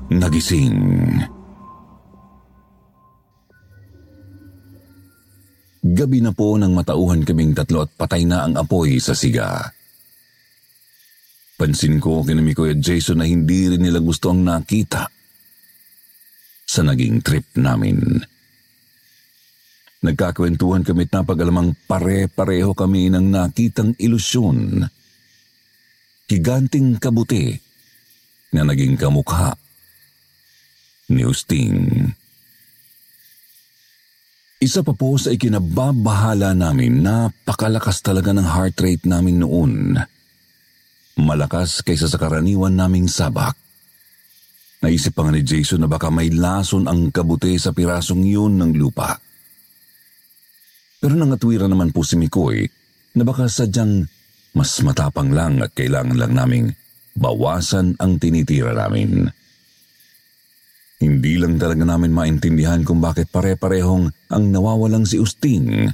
nagising. 0.08 0.80
Gabi 5.84 6.24
na 6.24 6.32
po 6.32 6.56
nang 6.56 6.72
matauhan 6.72 7.28
kaming 7.28 7.52
tatlo 7.52 7.84
at 7.84 7.92
patay 7.92 8.24
na 8.24 8.48
ang 8.48 8.56
apoy 8.56 8.96
sa 8.96 9.12
siga. 9.12 9.68
Pansin 11.60 12.00
ko 12.00 12.24
kina 12.24 12.40
Kuya 12.56 12.72
Jason 12.80 13.20
na 13.20 13.28
hindi 13.28 13.68
rin 13.68 13.84
nila 13.84 14.00
gusto 14.00 14.32
ang 14.32 14.40
nakita 14.48 15.04
sa 16.64 16.80
naging 16.80 17.20
trip 17.20 17.44
namin. 17.60 18.24
Nagkakwentuhan 20.04 20.84
kami 20.84 21.08
na 21.08 21.24
pag-alamang 21.24 21.72
pare-pareho 21.88 22.76
kami 22.76 23.08
ng 23.08 23.24
nakitang 23.32 23.96
ilusyon. 23.96 24.84
Higanting 26.28 27.00
kabuti 27.00 27.56
na 28.52 28.68
naging 28.68 29.00
kamukha 29.00 29.56
ni 31.08 31.24
Usting. 31.24 32.04
Isa 34.60 34.84
pa 34.84 34.92
po 34.92 35.16
sa 35.16 35.32
ikinababahala 35.32 36.52
namin, 36.52 37.00
napakalakas 37.00 38.04
talaga 38.04 38.32
ng 38.36 38.44
heart 38.44 38.76
rate 38.80 39.04
namin 39.08 39.40
noon. 39.40 39.96
Malakas 41.16 41.80
kaysa 41.80 42.12
sa 42.12 42.20
karaniwan 42.20 42.76
naming 42.76 43.08
sabak. 43.08 43.56
Naisip 44.84 45.16
pa 45.16 45.24
nga 45.24 45.32
ni 45.32 45.40
Jason 45.40 45.80
na 45.80 45.88
baka 45.88 46.12
may 46.12 46.28
lason 46.28 46.84
ang 46.84 47.08
kabute 47.08 47.56
sa 47.56 47.72
pirasong 47.72 48.20
yun 48.20 48.60
ng 48.60 48.76
lupa. 48.76 49.23
Pero 51.04 51.20
nangatwira 51.20 51.68
naman 51.68 51.92
po 51.92 52.00
si 52.00 52.16
Mikoy 52.16 52.64
na 53.12 53.28
baka 53.28 53.44
sadyang 53.44 54.08
mas 54.56 54.72
matapang 54.80 55.36
lang 55.36 55.60
at 55.60 55.76
kailangan 55.76 56.16
lang 56.16 56.32
naming 56.32 56.66
bawasan 57.12 57.92
ang 58.00 58.16
tinitira 58.16 58.72
namin. 58.72 59.28
Hindi 61.04 61.36
lang 61.36 61.60
talaga 61.60 61.84
namin 61.84 62.08
maintindihan 62.08 62.80
kung 62.88 63.04
bakit 63.04 63.28
pare-parehong 63.28 64.32
ang 64.32 64.44
nawawalang 64.48 65.04
si 65.04 65.20
Usting 65.20 65.92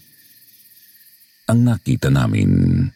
ang 1.51 1.61
nakita 1.67 2.07
namin. 2.07 2.87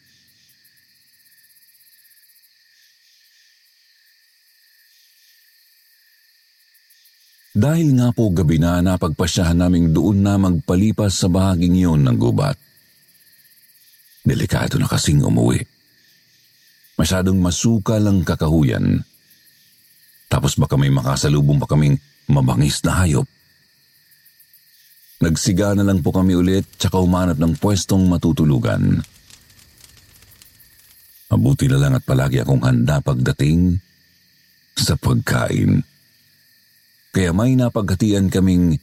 Dahil 7.55 7.95
nga 7.95 8.11
po 8.11 8.35
gabi 8.35 8.59
na 8.59 8.83
napagpasyahan 8.83 9.55
naming 9.55 9.95
doon 9.95 10.19
na 10.19 10.35
magpalipas 10.35 11.15
sa 11.15 11.31
bahaging 11.31 11.79
iyon 11.79 12.03
ng 12.03 12.19
gubat. 12.19 12.59
Delikado 14.27 14.75
na 14.75 14.91
kasing 14.91 15.23
umuwi. 15.23 15.63
Masyadong 16.99 17.39
masuka 17.39 17.95
lang 17.95 18.27
kakahuyan 18.27 19.07
tapos 20.35 20.57
baka 20.57 20.75
may 20.75 20.89
makasalubong 20.89 21.61
pa 21.61 21.69
kaming 21.69 21.95
mabangis 22.27 22.81
na 22.83 22.97
hayop. 22.99 23.23
Nagsiga 25.23 25.71
na 25.77 25.87
lang 25.87 26.03
po 26.03 26.11
kami 26.11 26.35
ulit 26.35 26.67
tsaka 26.75 26.99
umanap 26.99 27.39
ng 27.39 27.55
pwestong 27.55 28.03
matutulugan. 28.09 28.99
Mabuti 31.31 31.71
na 31.71 31.79
lang 31.79 31.95
at 31.95 32.03
palagi 32.03 32.43
akong 32.43 32.61
handa 32.67 32.99
pagdating 32.99 33.79
sa 34.75 34.99
pagkain. 34.99 35.81
Kaya 37.15 37.31
may 37.31 37.55
napaghatian 37.55 38.27
kaming 38.27 38.75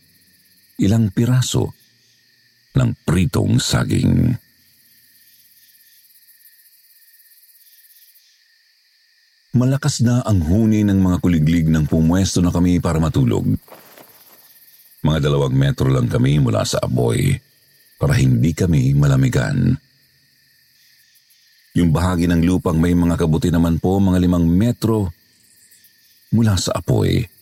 ilang 0.81 1.13
piraso 1.13 1.77
ng 2.73 2.97
pritong 3.05 3.61
saging. 3.61 4.33
Malakas 9.53 10.01
na 10.01 10.25
ang 10.25 10.41
huni 10.41 10.81
ng 10.81 10.97
mga 10.97 11.21
kuliglig 11.21 11.69
ng 11.69 11.85
pumwesto 11.85 12.41
na 12.41 12.49
kami 12.49 12.81
para 12.81 12.97
matulog. 12.97 13.45
Mga 15.05 15.29
dalawang 15.29 15.53
metro 15.53 15.93
lang 15.93 16.09
kami 16.09 16.41
mula 16.41 16.65
sa 16.65 16.81
aboy 16.81 17.37
para 18.01 18.17
hindi 18.17 18.57
kami 18.57 18.97
malamigan. 18.97 19.77
Yung 21.77 21.93
bahagi 21.93 22.25
ng 22.33 22.49
lupang 22.49 22.81
may 22.81 22.97
mga 22.97 23.21
kabuti 23.21 23.53
naman 23.53 23.77
po 23.77 24.01
mga 24.01 24.25
limang 24.25 24.49
metro 24.49 25.13
mula 26.33 26.57
sa 26.57 26.81
apoy. 26.81 27.42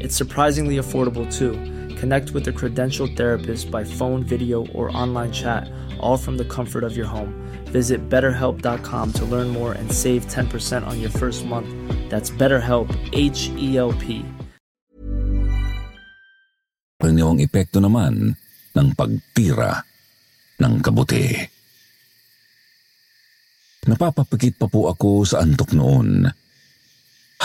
It's 0.00 0.16
surprisingly 0.16 0.76
affordable 0.76 1.26
too. 1.30 1.54
Connect 1.96 2.32
with 2.32 2.48
a 2.48 2.52
credentialed 2.52 3.16
therapist 3.16 3.70
by 3.70 3.84
phone, 3.84 4.22
video, 4.22 4.66
or 4.74 4.90
online 4.96 5.32
chat, 5.32 5.70
all 6.00 6.16
from 6.16 6.36
the 6.36 6.44
comfort 6.44 6.84
of 6.84 6.96
your 6.96 7.06
home. 7.06 7.32
Visit 7.70 8.08
betterhelp.com 8.10 9.12
to 9.14 9.24
learn 9.24 9.48
more 9.48 9.72
and 9.72 9.90
save 9.90 10.26
10% 10.26 10.86
on 10.86 11.00
your 11.00 11.10
first 11.10 11.46
month. 11.46 11.68
That's 12.10 12.30
BetterHelp, 12.30 12.90
H 13.12 13.50
E 13.56 13.78
L 13.78 13.94
P. 13.96 14.26
Karaniwang 17.00 17.40
epekto 17.44 17.84
naman 17.84 18.32
ng 18.74 18.88
pagtira 18.96 19.84
ng 20.58 20.74
kabuti. 20.80 21.36
Napapapikit 23.84 24.56
pa 24.56 24.66
po 24.66 24.88
ako 24.88 25.28
sa 25.28 25.44
antok 25.44 25.76
noon 25.76 26.24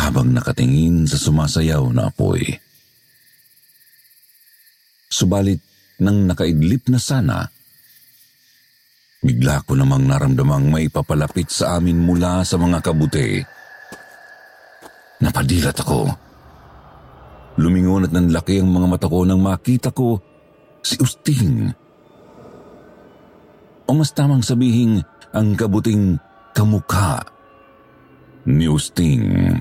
habang 0.07 0.31
nakatingin 0.31 1.03
sa 1.03 1.19
sumasayaw 1.19 1.83
na 1.91 2.07
apoy. 2.07 2.41
Subalit 5.09 5.59
nang 5.99 6.29
nakaidlip 6.29 6.87
na 6.87 6.99
sana, 7.01 7.43
bigla 9.19 9.65
ko 9.67 9.75
namang 9.75 10.07
naramdamang 10.07 10.71
may 10.71 10.87
papalapit 10.87 11.51
sa 11.51 11.75
amin 11.75 11.99
mula 11.99 12.45
sa 12.47 12.55
mga 12.55 12.79
kabuti. 12.79 13.43
Napadilat 15.19 15.75
ako 15.83 16.29
Lumingon 17.59 18.07
at 18.07 18.15
nanlaki 18.15 18.63
ang 18.63 18.71
mga 18.71 18.87
mata 18.87 19.07
ko 19.11 19.27
nang 19.27 19.43
makita 19.43 19.91
ko 19.91 20.15
si 20.79 20.95
Usting. 20.95 21.67
O 23.83 23.91
mas 23.91 24.15
tamang 24.15 24.39
sabihin 24.39 25.03
ang 25.35 25.59
kabuting 25.59 26.15
kamukha 26.55 27.19
ni 28.47 28.71
Usting. 28.71 29.59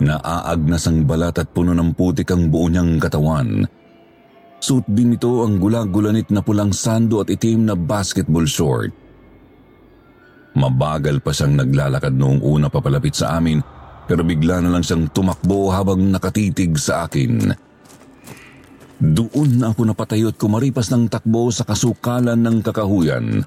Naaagnas 0.00 0.88
ang 0.88 1.04
balat 1.04 1.36
at 1.36 1.52
puno 1.52 1.76
ng 1.76 1.92
putik 1.92 2.32
ang 2.32 2.48
buo 2.48 2.72
niyang 2.72 2.96
katawan. 2.96 3.68
Suot 4.60 4.88
din 4.88 5.16
ito 5.16 5.44
ang 5.44 5.60
gulagulanit 5.60 6.32
na 6.32 6.40
pulang 6.40 6.72
sando 6.72 7.20
at 7.20 7.28
itim 7.28 7.68
na 7.68 7.76
basketball 7.76 8.44
short. 8.48 8.92
Mabagal 10.56 11.20
pa 11.20 11.32
siyang 11.32 11.60
naglalakad 11.60 12.16
noong 12.16 12.40
una 12.40 12.66
papalapit 12.72 13.14
sa 13.16 13.36
amin 13.36 13.60
pero 14.08 14.26
bigla 14.26 14.58
na 14.58 14.72
lang 14.74 14.82
siyang 14.82 15.12
tumakbo 15.12 15.70
habang 15.70 16.02
nakatitig 16.10 16.74
sa 16.80 17.06
akin. 17.06 17.52
Doon 19.00 19.50
na 19.56 19.72
ako 19.72 19.80
napatayo 19.86 20.28
at 20.28 20.36
kumaripas 20.36 20.92
ng 20.92 21.08
takbo 21.08 21.48
sa 21.48 21.64
kasukalan 21.64 22.36
ng 22.36 22.60
kakahuyan. 22.60 23.40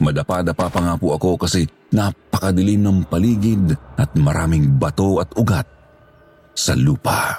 Madapa-dapa 0.00 0.72
pa 0.72 0.80
nga 0.80 0.94
po 0.96 1.12
ako 1.12 1.44
kasi 1.44 1.68
napakadilim 1.92 2.80
ng 2.80 2.98
paligid 3.04 3.76
at 4.00 4.08
maraming 4.16 4.80
bato 4.80 5.20
at 5.20 5.28
ugat 5.36 5.68
sa 6.56 6.72
lupa. 6.72 7.36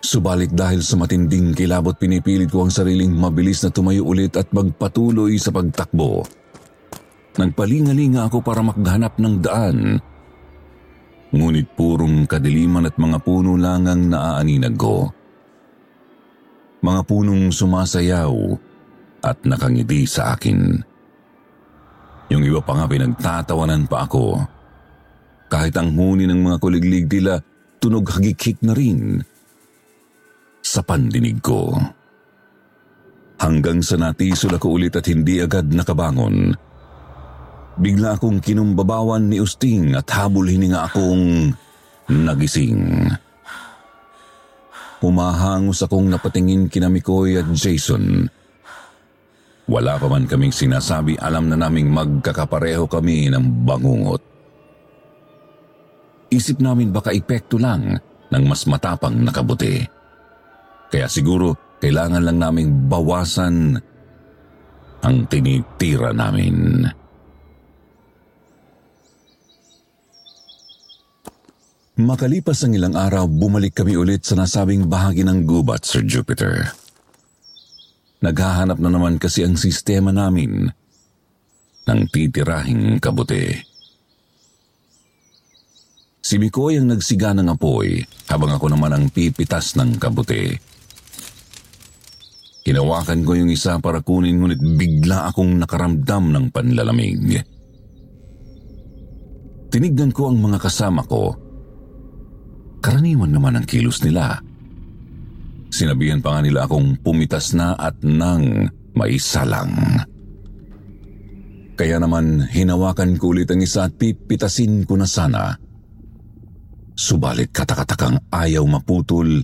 Subalit 0.00 0.56
dahil 0.56 0.80
sa 0.80 0.96
matinding 0.96 1.52
kilabot 1.52 1.92
pinipilit 1.92 2.48
ko 2.48 2.64
ang 2.64 2.72
sariling 2.72 3.12
mabilis 3.12 3.60
na 3.60 3.68
tumayo 3.68 4.08
ulit 4.08 4.32
at 4.40 4.48
magpatuloy 4.48 5.36
sa 5.36 5.52
pagtakbo. 5.52 6.24
Nagpalingalinga 7.36 8.32
ako 8.32 8.40
para 8.40 8.64
maghanap 8.64 9.20
ng 9.20 9.34
daan. 9.44 10.00
Ngunit 11.30 11.76
purong 11.76 12.24
kadiliman 12.24 12.88
at 12.88 12.96
mga 12.96 13.20
puno 13.20 13.54
lang 13.60 13.84
ang 13.84 14.08
naaaninag 14.08 14.74
ko. 14.80 15.12
Mga 16.80 17.00
punong 17.04 17.52
sumasayaw 17.52 18.32
at 19.20 19.40
nakangiti 19.44 20.08
sa 20.08 20.36
akin. 20.36 20.80
Yung 22.30 22.46
iba 22.46 22.62
pa 22.62 22.78
nga 22.78 22.86
pinagtatawanan 22.86 23.90
pa 23.90 24.06
ako. 24.06 24.38
Kahit 25.50 25.74
ang 25.74 25.90
huni 25.98 26.30
ng 26.30 26.46
mga 26.46 26.56
kuliglig 26.62 27.10
tila 27.10 27.42
tunog 27.82 28.06
hagikik 28.06 28.62
na 28.62 28.72
rin. 28.76 29.18
sa 30.60 30.84
pandinig 30.84 31.40
ko. 31.40 31.72
Hanggang 33.40 33.80
sa 33.80 33.96
natisol 33.96 34.60
ako 34.60 34.76
ulit 34.76 34.94
at 34.94 35.08
hindi 35.08 35.40
agad 35.40 35.72
nakabangon. 35.72 36.52
Bigla 37.80 38.20
akong 38.20 38.44
kinumbabawan 38.44 39.24
ni 39.24 39.40
Usting 39.40 39.96
at 39.96 40.06
habol 40.12 40.44
hininga 40.46 40.84
akong 40.84 41.48
nagising. 42.12 43.08
Humahangos 45.00 45.80
akong 45.80 46.12
napatingin 46.12 46.68
kina 46.68 46.92
Mikoy 46.92 47.40
at 47.40 47.48
Jason. 47.56 48.28
Wala 49.70 50.02
pa 50.02 50.10
man 50.10 50.26
kaming 50.26 50.50
sinasabi, 50.50 51.14
alam 51.14 51.46
na 51.46 51.54
naming 51.54 51.94
magkakapareho 51.94 52.90
kami 52.90 53.30
ng 53.30 53.62
bangungot. 53.62 54.18
Isip 56.34 56.58
namin 56.58 56.90
baka 56.90 57.14
epekto 57.14 57.54
lang 57.54 57.94
ng 58.34 58.44
mas 58.50 58.66
matapang 58.66 59.14
nakabuti. 59.22 59.86
Kaya 60.90 61.06
siguro 61.06 61.78
kailangan 61.78 62.26
lang 62.26 62.42
naming 62.42 62.90
bawasan 62.90 63.78
ang 65.06 65.16
tinitira 65.30 66.10
namin. 66.10 66.90
Makalipas 72.00 72.64
ang 72.66 72.74
ilang 72.74 72.96
araw, 72.98 73.28
bumalik 73.30 73.78
kami 73.78 73.94
ulit 73.94 74.26
sa 74.26 74.34
nasabing 74.34 74.90
bahagi 74.90 75.22
ng 75.22 75.46
gubat, 75.46 75.84
Sir 75.84 76.02
Jupiter. 76.02 76.79
Naghahanap 78.20 78.76
na 78.76 78.92
naman 78.92 79.16
kasi 79.16 79.48
ang 79.48 79.56
sistema 79.56 80.12
namin 80.12 80.68
ng 81.88 82.00
titirahing 82.12 83.00
kabuti. 83.00 83.48
Si 86.20 86.36
Mikoy 86.36 86.76
ang 86.76 86.92
nagsiga 86.92 87.32
ng 87.32 87.48
apoy 87.48 88.04
habang 88.28 88.52
ako 88.52 88.70
naman 88.70 88.92
ang 88.92 89.04
pipitas 89.08 89.72
ng 89.80 89.96
kabuti. 89.96 90.52
Hinawakan 92.68 93.24
ko 93.24 93.32
yung 93.40 93.48
isa 93.48 93.80
para 93.80 94.04
kunin 94.04 94.36
ngunit 94.36 94.60
bigla 94.76 95.32
akong 95.32 95.56
nakaramdam 95.56 96.28
ng 96.28 96.52
panlalamig. 96.52 97.40
Tinignan 99.72 100.12
ko 100.12 100.28
ang 100.28 100.38
mga 100.44 100.60
kasama 100.60 101.02
ko. 101.08 101.34
Karaniwan 102.84 103.32
naman 103.32 103.56
ang 103.56 103.64
kilos 103.64 104.04
nila. 104.04 104.49
Sinabihan 105.70 106.18
pa 106.18 106.36
nga 106.36 106.40
nila 106.42 106.66
akong 106.66 106.98
pumitas 106.98 107.54
na 107.54 107.78
at 107.78 108.02
nang 108.02 108.68
maisalang. 108.92 110.02
Kaya 111.78 111.96
naman 111.96 112.44
hinawakan 112.44 113.16
ko 113.16 113.32
ulit 113.32 113.48
ang 113.48 113.62
isa 113.62 113.88
at 113.88 113.96
pipitasin 113.96 114.84
ko 114.84 115.00
na 115.00 115.08
sana. 115.08 115.56
Subalit 116.92 117.54
katakatakang 117.54 118.28
ayaw 118.28 118.66
maputol 118.68 119.40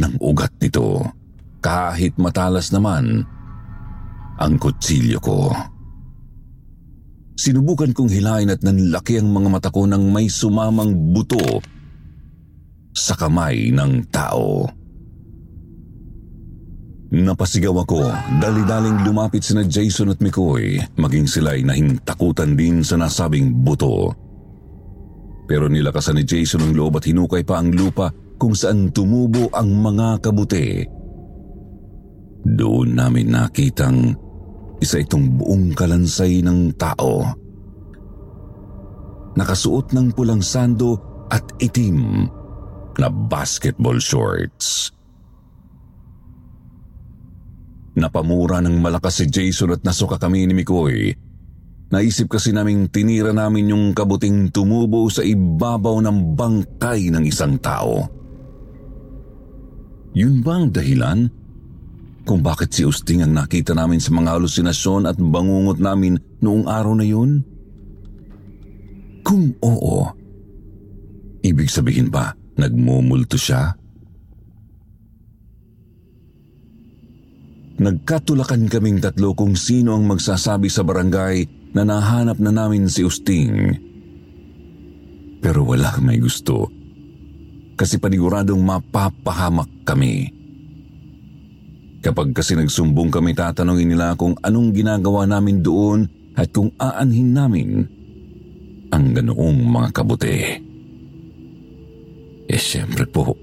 ng 0.00 0.14
ugat 0.24 0.56
nito 0.62 1.04
kahit 1.60 2.16
matalas 2.16 2.72
naman 2.72 3.28
ang 4.40 4.54
kutsilyo 4.56 5.20
ko. 5.20 5.52
Sinubukan 7.34 7.90
kong 7.92 8.08
hilain 8.08 8.48
at 8.48 8.62
nanlaki 8.62 9.18
ang 9.18 9.28
mga 9.28 9.48
mata 9.50 9.68
ko 9.68 9.84
nang 9.84 10.08
may 10.14 10.30
sumamang 10.30 10.94
buto 11.12 11.60
sa 12.94 13.18
kamay 13.18 13.74
ng 13.74 14.06
tao. 14.08 14.64
Napasigaw 17.14 17.86
ako, 17.86 18.10
dali-daling 18.42 19.06
lumapit 19.06 19.46
sina 19.46 19.62
Jason 19.62 20.10
at 20.10 20.18
Mikoy, 20.18 20.82
maging 20.98 21.30
sila'y 21.30 21.62
nahintakutan 21.62 22.58
din 22.58 22.82
sa 22.82 22.98
nasabing 22.98 23.54
buto. 23.62 24.10
Pero 25.46 25.70
nilakasan 25.70 26.18
ni 26.18 26.26
Jason 26.26 26.66
ang 26.66 26.74
loob 26.74 26.98
at 26.98 27.06
hinukay 27.06 27.46
pa 27.46 27.62
ang 27.62 27.70
lupa 27.70 28.10
kung 28.34 28.50
saan 28.50 28.90
tumubo 28.90 29.46
ang 29.54 29.70
mga 29.78 30.26
kabuti. 30.26 30.82
Doon 32.42 32.98
namin 32.98 33.30
nakitang 33.30 34.18
isa 34.82 34.98
itong 34.98 35.38
buong 35.38 35.70
kalansay 35.70 36.42
ng 36.42 36.74
tao. 36.74 37.22
Nakasuot 39.38 39.94
ng 39.94 40.10
pulang 40.18 40.42
sando 40.42 40.98
at 41.30 41.46
itim 41.62 42.26
na 42.98 43.06
basketball 43.06 44.02
shorts. 44.02 44.90
Napamura 47.94 48.58
ng 48.58 48.82
malakas 48.82 49.22
si 49.22 49.24
Jason 49.30 49.78
at 49.78 49.86
nasuka 49.86 50.18
kami 50.18 50.50
ni 50.50 50.54
Mikoy. 50.54 51.14
Naisip 51.94 52.26
kasi 52.26 52.50
naming 52.50 52.90
tinira 52.90 53.30
namin 53.30 53.70
yung 53.70 53.84
kabuting 53.94 54.50
tumubo 54.50 55.06
sa 55.06 55.22
ibabaw 55.22 56.02
ng 56.02 56.34
bangkay 56.34 57.14
ng 57.14 57.22
isang 57.22 57.54
tao. 57.62 58.02
Yun 60.14 60.42
ba 60.42 60.58
ang 60.58 60.74
dahilan 60.74 61.30
kung 62.26 62.42
bakit 62.42 62.74
si 62.74 62.82
Usting 62.82 63.22
ang 63.22 63.36
nakita 63.36 63.78
namin 63.78 64.02
sa 64.02 64.10
mga 64.10 64.38
halusinasyon 64.40 65.06
at 65.06 65.14
bangungot 65.20 65.78
namin 65.78 66.18
noong 66.42 66.66
araw 66.66 66.98
na 66.98 67.06
yun? 67.06 67.46
Kung 69.22 69.54
oo, 69.62 70.08
ibig 71.46 71.70
sabihin 71.70 72.10
ba 72.10 72.34
nagmumulto 72.58 73.38
siya? 73.38 73.83
Nagkatulakan 77.74 78.70
kaming 78.70 79.02
tatlo 79.02 79.34
kung 79.34 79.58
sino 79.58 79.98
ang 79.98 80.06
magsasabi 80.06 80.70
sa 80.70 80.86
barangay 80.86 81.70
na 81.74 81.82
nahanap 81.82 82.38
na 82.38 82.54
namin 82.54 82.86
si 82.86 83.02
Usting. 83.02 83.74
Pero 85.42 85.66
wala 85.66 85.98
may 85.98 86.22
gusto 86.22 86.70
kasi 87.74 87.98
paniguradong 87.98 88.62
mapapahamak 88.62 89.66
kami. 89.82 90.30
Kapag 91.98 92.30
kasi 92.30 92.54
nagsumbong 92.54 93.10
kami 93.10 93.34
tatanungin 93.34 93.90
nila 93.90 94.14
kung 94.14 94.38
anong 94.38 94.70
ginagawa 94.70 95.26
namin 95.26 95.58
doon 95.58 96.06
at 96.38 96.54
kung 96.54 96.70
aanhin 96.78 97.34
namin 97.34 97.70
ang 98.94 99.10
ganoong 99.10 99.58
mga 99.66 99.88
kabuti. 99.90 100.38
Eh 102.46 102.60
siyempre 102.60 103.02
po, 103.10 103.34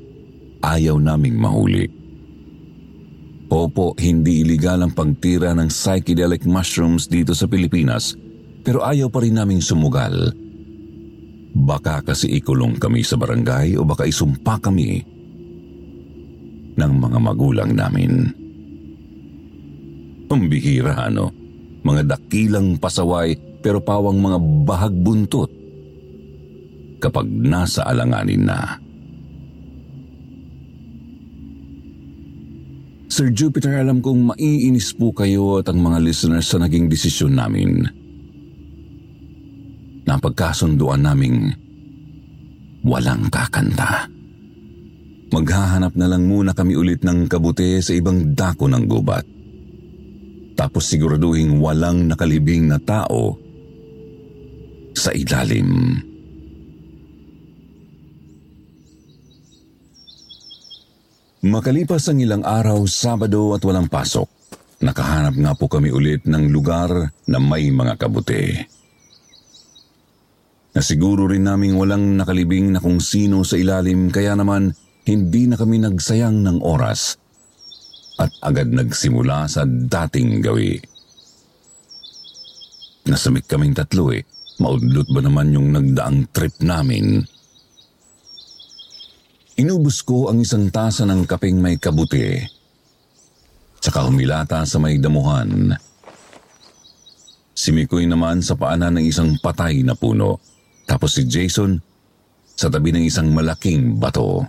ayaw 0.63 0.95
naming 0.95 1.35
mahuli. 1.35 2.00
Opo, 3.61 3.93
hindi 4.01 4.41
iligal 4.41 4.81
ang 4.81 4.97
pagtira 4.97 5.53
ng 5.53 5.69
psychedelic 5.69 6.49
mushrooms 6.49 7.05
dito 7.05 7.37
sa 7.37 7.45
Pilipinas 7.45 8.17
pero 8.65 8.81
ayaw 8.81 9.05
pa 9.13 9.21
rin 9.21 9.37
naming 9.37 9.61
sumugal. 9.61 10.33
Baka 11.53 12.01
kasi 12.01 12.41
ikulong 12.41 12.81
kami 12.81 13.05
sa 13.05 13.21
barangay 13.21 13.77
o 13.77 13.85
baka 13.85 14.09
isumpa 14.09 14.57
kami 14.57 15.05
ng 16.73 16.93
mga 16.97 17.19
magulang 17.21 17.69
namin. 17.77 18.33
Pambihira 20.25 20.97
ano? 20.97 21.29
Mga 21.85 22.17
dakilang 22.17 22.81
pasaway 22.81 23.37
pero 23.61 23.77
pawang 23.77 24.17
mga 24.17 24.37
bahag 24.65 24.95
buntot 24.97 25.53
kapag 26.97 27.29
nasa 27.29 27.85
alanganin 27.85 28.41
na. 28.41 28.81
Sir 33.11 33.27
Jupiter, 33.35 33.75
alam 33.75 33.99
kong 33.99 34.31
maiinis 34.31 34.95
po 34.95 35.11
kayo 35.11 35.59
at 35.59 35.67
ang 35.67 35.83
mga 35.83 35.99
listeners 35.99 36.47
sa 36.47 36.63
naging 36.63 36.87
desisyon 36.87 37.35
namin. 37.35 37.83
Napagkasunduan 40.07 41.03
naming 41.03 41.51
walang 42.87 43.27
kakanta. 43.27 44.07
Maghahanap 45.35 45.91
na 45.99 46.07
lang 46.07 46.23
muna 46.23 46.55
kami 46.55 46.79
ulit 46.79 47.03
ng 47.03 47.27
kabute 47.27 47.83
sa 47.83 47.91
ibang 47.91 48.31
dako 48.31 48.71
ng 48.71 48.83
gubat 48.87 49.27
tapos 50.55 50.87
siguraduhin 50.87 51.59
walang 51.59 52.07
nakalibing 52.07 52.71
na 52.71 52.79
tao 52.79 53.35
sa 54.95 55.11
ilalim. 55.11 55.99
Makalipas 61.41 62.05
ang 62.05 62.21
ilang 62.21 62.45
araw, 62.45 62.85
Sabado 62.85 63.57
at 63.57 63.65
walang 63.65 63.89
pasok, 63.89 64.29
nakahanap 64.77 65.33
nga 65.33 65.57
po 65.57 65.65
kami 65.65 65.89
ulit 65.89 66.21
ng 66.29 66.53
lugar 66.53 66.93
na 67.25 67.37
may 67.41 67.73
mga 67.73 67.97
kabuti. 67.97 68.61
Nasiguro 70.77 71.25
rin 71.25 71.49
naming 71.49 71.81
walang 71.81 72.13
nakalibing 72.13 72.69
na 72.69 72.77
kung 72.77 73.01
sino 73.01 73.41
sa 73.41 73.57
ilalim 73.57 74.13
kaya 74.13 74.37
naman 74.37 74.69
hindi 75.09 75.49
na 75.49 75.57
kami 75.57 75.81
nagsayang 75.81 76.45
ng 76.45 76.61
oras 76.61 77.17
at 78.21 78.29
agad 78.45 78.69
nagsimula 78.69 79.49
sa 79.49 79.65
dating 79.65 80.45
gawi. 80.45 80.77
Nasamik 83.09 83.49
kaming 83.49 83.73
tatlo 83.73 84.13
eh. 84.13 84.21
Maudlot 84.61 85.09
ba 85.09 85.25
naman 85.25 85.57
yung 85.57 85.73
nagdaang 85.73 86.29
trip 86.29 86.53
namin? 86.61 87.25
Inubos 89.61 90.01
ko 90.01 90.25
ang 90.33 90.41
isang 90.41 90.73
tasa 90.73 91.05
ng 91.05 91.29
kaping 91.29 91.61
may 91.61 91.77
kabuti. 91.77 92.41
Tsaka 93.77 94.09
humilata 94.09 94.65
sa 94.65 94.81
may 94.81 94.97
damuhan. 94.97 95.77
Si 97.53 97.69
Mikoy 97.69 98.09
naman 98.09 98.41
sa 98.41 98.57
paanan 98.57 98.97
ng 98.97 99.05
isang 99.05 99.37
patay 99.37 99.85
na 99.85 99.93
puno. 99.93 100.41
Tapos 100.89 101.13
si 101.13 101.29
Jason 101.29 101.77
sa 102.57 102.73
tabi 102.73 102.89
ng 102.89 103.05
isang 103.05 103.29
malaking 103.29 104.01
bato. 104.01 104.41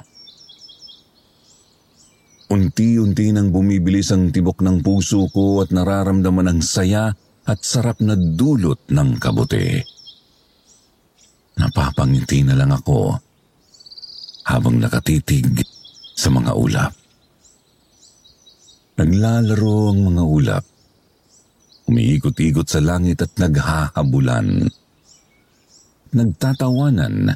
Unti-unti 2.48 3.36
nang 3.36 3.52
bumibilis 3.52 4.16
ang 4.16 4.32
tibok 4.32 4.64
ng 4.64 4.80
puso 4.80 5.28
ko 5.28 5.60
at 5.60 5.76
nararamdaman 5.76 6.56
ang 6.56 6.60
saya 6.64 7.12
at 7.44 7.60
sarap 7.60 8.00
na 8.00 8.16
dulot 8.16 8.88
ng 8.88 9.20
kabuti. 9.20 9.76
Napapangiti 11.60 12.48
na 12.48 12.56
lang 12.56 12.72
ako 12.72 13.31
habang 14.46 14.78
nakatitig 14.78 15.62
sa 16.16 16.28
mga 16.30 16.52
ulap. 16.54 16.92
Naglalaro 18.98 19.78
ang 19.90 20.00
mga 20.12 20.22
ulap. 20.22 20.64
Umiikot-ikot 21.88 22.68
sa 22.68 22.78
langit 22.78 23.24
at 23.24 23.32
naghahabulan. 23.40 24.68
Nagtatawanan 26.12 27.34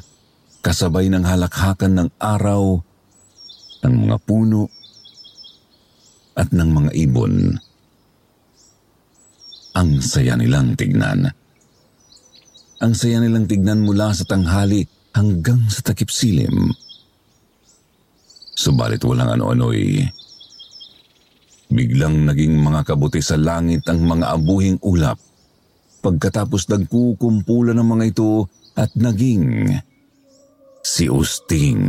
kasabay 0.61 1.07
ng 1.07 1.23
halakhakan 1.25 1.93
ng 1.95 2.09
araw, 2.19 2.79
ng 3.87 3.93
mga 4.07 4.17
puno 4.23 4.67
at 6.37 6.51
ng 6.53 6.69
mga 6.69 6.91
ibon. 7.07 7.57
Ang 9.77 9.89
saya 10.01 10.35
nilang 10.37 10.77
tignan. 10.77 11.29
Ang 12.77 12.93
saya 12.93 13.17
nilang 13.21 13.49
tignan 13.49 13.81
mula 13.81 14.13
sa 14.13 14.25
tanghali 14.25 14.85
hanggang 15.17 15.65
sa 15.71 15.81
takip 15.81 16.13
silim. 16.13 16.73
Subalit 18.57 19.05
walang 19.05 19.37
ano-ano'y 19.37 20.01
Biglang 21.67 22.25
naging 22.25 22.57
mga 22.57 22.81
kabuti 22.87 23.21
sa 23.21 23.37
langit 23.37 23.83
ang 23.91 24.01
mga 24.01 24.33
abuhing 24.33 24.79
ulap. 24.81 25.19
Pagkatapos 25.99 26.71
nagkukumpulan 26.71 27.75
ng 27.75 27.87
mga 27.91 28.05
ito 28.15 28.47
at 28.73 28.87
naging 28.95 29.75
si 30.79 31.11
Usting. 31.11 31.83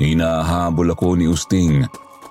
Hinahabol 0.00 0.96
ako 0.96 1.20
ni 1.20 1.28
Usting 1.28 1.84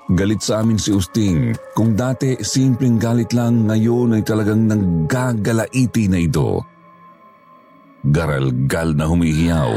Galit 0.10 0.42
sa 0.42 0.66
amin 0.66 0.82
si 0.82 0.90
Usting. 0.90 1.54
Kung 1.78 1.94
dati 1.94 2.42
simpleng 2.42 2.98
galit 2.98 3.30
lang, 3.30 3.70
ngayon 3.70 4.18
ay 4.18 4.26
talagang 4.26 4.66
nanggagalaiti 4.66 6.10
na 6.10 6.18
ito. 6.18 6.66
Garalgal 8.10 8.98
na 8.98 9.06
humihiyaw. 9.06 9.70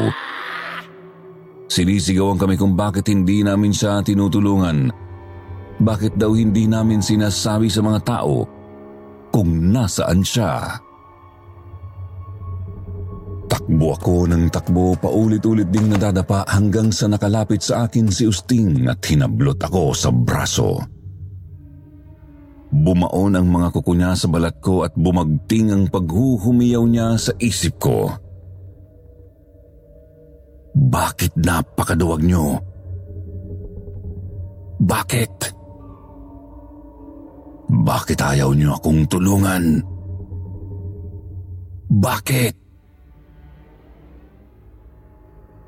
Sinisigawan 1.72 2.36
kami 2.36 2.60
kung 2.60 2.76
bakit 2.76 3.08
hindi 3.08 3.40
namin 3.40 3.72
siya 3.72 4.04
tinutulungan. 4.04 4.92
Bakit 5.80 6.20
daw 6.20 6.36
hindi 6.36 6.68
namin 6.68 7.00
sinasabi 7.00 7.72
sa 7.72 7.80
mga 7.80 8.00
tao 8.04 8.44
kung 9.32 9.72
nasaan 9.72 10.20
siya? 10.20 10.76
Takbo 13.48 13.96
ako 13.96 14.28
ng 14.28 14.52
takbo, 14.52 14.92
paulit-ulit 15.00 15.72
ding 15.72 15.88
nadadapa 15.88 16.44
hanggang 16.44 16.92
sa 16.92 17.08
nakalapit 17.08 17.64
sa 17.64 17.88
akin 17.88 18.12
si 18.12 18.28
Usting 18.28 18.84
at 18.92 19.00
hinablot 19.08 19.56
ako 19.64 19.96
sa 19.96 20.12
braso. 20.12 20.76
Bumaon 22.68 23.32
ang 23.32 23.48
mga 23.48 23.72
kuko 23.72 23.96
niya 23.96 24.12
sa 24.12 24.28
balat 24.28 24.60
ko 24.60 24.84
at 24.84 24.92
bumagting 24.92 25.72
ang 25.72 25.88
paghuhumiyaw 25.88 26.84
niya 26.84 27.16
sa 27.16 27.32
isip 27.40 27.80
ko. 27.80 28.12
Bakit 30.72 31.36
napakaduwag 31.36 32.24
niyo? 32.24 32.56
Bakit? 34.82 35.32
Bakit 37.72 38.18
ayaw 38.18 38.50
niyo 38.56 38.76
akong 38.76 39.04
tulungan? 39.08 39.84
Bakit? 41.92 42.54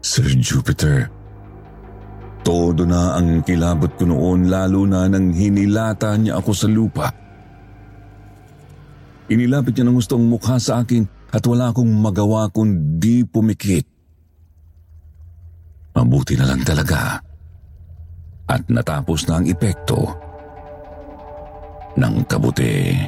Sir 0.05 0.29
Jupiter, 0.37 1.09
todo 2.45 2.85
na 2.85 3.17
ang 3.17 3.41
kilabot 3.41 3.89
ko 3.97 4.05
noon 4.05 4.53
lalo 4.53 4.85
na 4.85 5.09
nang 5.09 5.33
hinilata 5.33 6.13
niya 6.17 6.41
ako 6.41 6.51
sa 6.53 6.69
lupa. 6.69 7.09
Inilapit 9.33 9.77
niya 9.77 9.89
ng 9.89 9.97
gustong 9.97 10.29
mukha 10.29 10.61
sa 10.61 10.85
akin 10.85 11.09
at 11.33 11.41
wala 11.49 11.73
akong 11.73 11.89
magawa 11.89 12.53
kundi 12.53 13.25
pumikit. 13.25 13.94
Mabuti 15.95 16.35
na 16.35 16.51
lang 16.51 16.67
talaga 16.67 17.23
at 18.51 18.63
natapos 18.67 19.25
na 19.31 19.41
ang 19.41 19.47
epekto 19.47 20.03
ng 21.95 22.15
kabuti. 22.27 22.99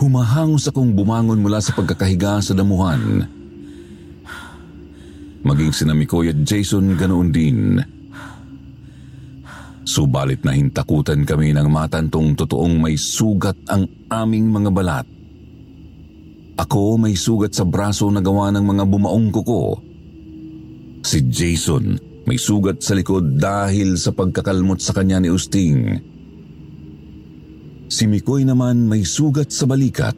Humahangos 0.00 0.68
akong 0.68 0.92
bumangon 0.92 1.40
mula 1.40 1.64
sa 1.64 1.72
pagkakahiga 1.72 2.40
sa 2.40 2.52
damuhan. 2.52 3.24
Maging 5.44 5.72
sina 5.72 5.96
Mikoy 5.96 6.32
at 6.32 6.40
Jason 6.44 6.96
ganoon 6.96 7.28
din. 7.32 7.80
Subalit 9.84 10.40
na 10.44 10.56
hintakutan 10.56 11.28
kami 11.28 11.52
ng 11.52 11.68
matantong 11.68 12.32
totoong 12.32 12.80
may 12.80 12.96
sugat 12.96 13.56
ang 13.68 13.84
aming 14.08 14.48
mga 14.48 14.70
balat. 14.72 15.06
Ako 16.54 16.94
may 17.02 17.18
sugat 17.18 17.50
sa 17.50 17.66
braso 17.66 18.06
na 18.14 18.22
gawa 18.22 18.54
ng 18.54 18.62
mga 18.62 18.84
bumaong 18.86 19.28
kuko. 19.34 19.82
Si 21.02 21.26
Jason 21.26 21.98
may 22.24 22.38
sugat 22.40 22.80
sa 22.80 22.96
likod 22.96 23.36
dahil 23.36 24.00
sa 24.00 24.14
pagkakalmot 24.14 24.80
sa 24.80 24.96
kanya 24.96 25.20
ni 25.20 25.28
Usting. 25.28 25.98
Si 27.90 28.08
Mikoy 28.08 28.46
naman 28.48 28.88
may 28.88 29.04
sugat 29.04 29.52
sa 29.52 29.68
balikat 29.68 30.16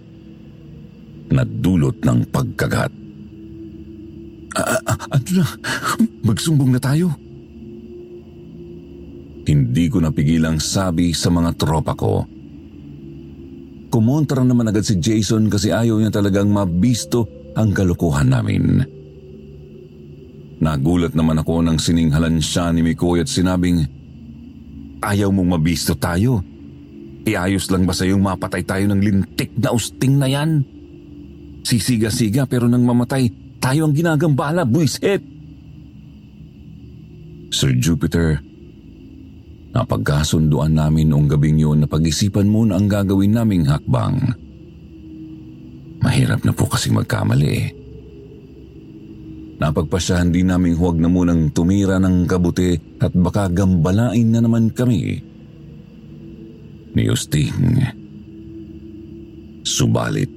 na 1.32 1.42
dulot 1.42 1.98
ng 2.04 2.30
pagkagat. 2.30 2.92
Ano 5.10 5.30
na? 5.34 5.46
Magsumbong 6.22 6.70
na 6.72 6.80
tayo? 6.80 7.10
Hindi 9.46 9.84
ko 9.90 10.02
napigilang 10.02 10.62
sabi 10.62 11.10
sa 11.14 11.30
mga 11.30 11.54
tropa 11.58 11.94
ko. 11.98 12.35
Kumontra 13.96 14.44
naman 14.44 14.68
agad 14.68 14.84
si 14.84 15.00
Jason 15.00 15.48
kasi 15.48 15.72
ayaw 15.72 15.96
niya 15.96 16.12
talagang 16.12 16.52
mabisto 16.52 17.24
ang 17.56 17.72
kalukuhan 17.72 18.28
namin. 18.28 18.84
Nagulat 20.60 21.16
naman 21.16 21.40
ako 21.40 21.64
nang 21.64 21.80
sininghalan 21.80 22.36
siya 22.36 22.76
ni 22.76 22.84
Mikoy 22.84 23.24
at 23.24 23.32
sinabing, 23.32 23.88
Ayaw 25.00 25.32
mong 25.32 25.56
mabisto 25.56 25.96
tayo. 25.96 26.44
Iayos 27.24 27.72
lang 27.72 27.88
ba 27.88 27.96
sa 27.96 28.04
iyong 28.04 28.20
mapatay 28.20 28.68
tayo 28.68 28.84
ng 28.84 29.00
lintik 29.00 29.56
na 29.56 29.72
usting 29.72 30.20
na 30.20 30.28
yan? 30.28 30.60
Sisiga-siga 31.64 32.44
pero 32.44 32.68
nang 32.68 32.84
mamatay, 32.84 33.32
tayo 33.64 33.88
ang 33.88 33.96
ginagambala, 33.96 34.68
buisit! 34.68 35.24
Sir 37.48 37.72
Jupiter, 37.80 38.44
napagkasunduan 39.76 40.72
namin 40.72 41.12
noong 41.12 41.28
gabing 41.28 41.60
yun 41.60 41.84
na 41.84 41.88
pag-isipan 41.88 42.48
muna 42.48 42.80
ang 42.80 42.88
gagawin 42.88 43.36
naming 43.36 43.68
hakbang. 43.68 44.16
Mahirap 46.00 46.40
na 46.48 46.56
po 46.56 46.64
kasi 46.64 46.88
magkamali 46.88 47.50
eh. 47.52 47.68
Napagpasyahan 49.60 50.32
din 50.32 50.48
namin 50.48 50.76
huwag 50.76 50.96
na 50.96 51.12
munang 51.12 51.52
tumira 51.52 52.00
ng 52.00 52.24
kabuti 52.24 52.76
at 53.00 53.12
baka 53.12 53.52
gambalain 53.52 54.28
na 54.32 54.40
naman 54.40 54.72
kami 54.72 55.20
ni 56.96 57.02
Usting. 57.12 57.80
Subalit, 59.60 60.28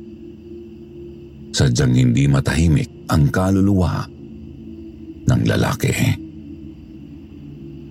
sadyang 1.55 1.95
hindi 1.95 2.27
matahimik 2.27 3.07
ang 3.07 3.31
kaluluwa 3.31 4.03
ng 5.27 5.41
lalaki. 5.47 6.28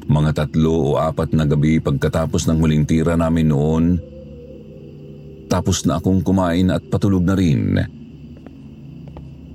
Mga 0.08 0.30
tatlo 0.32 0.72
o 0.72 0.90
apat 0.96 1.36
na 1.36 1.44
gabi 1.44 1.84
pagkatapos 1.84 2.48
ng 2.48 2.58
huling 2.64 2.84
tira 2.88 3.12
namin 3.12 3.52
noon, 3.52 3.84
tapos 5.52 5.84
na 5.84 6.00
akong 6.00 6.24
kumain 6.24 6.72
at 6.72 6.80
patulog 6.88 7.24
na 7.24 7.36
rin. 7.36 7.76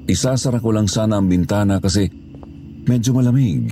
Isasara 0.06 0.62
ko 0.62 0.70
lang 0.70 0.86
sana 0.86 1.18
ang 1.18 1.26
bintana 1.26 1.82
kasi 1.82 2.06
medyo 2.86 3.16
malamig 3.18 3.72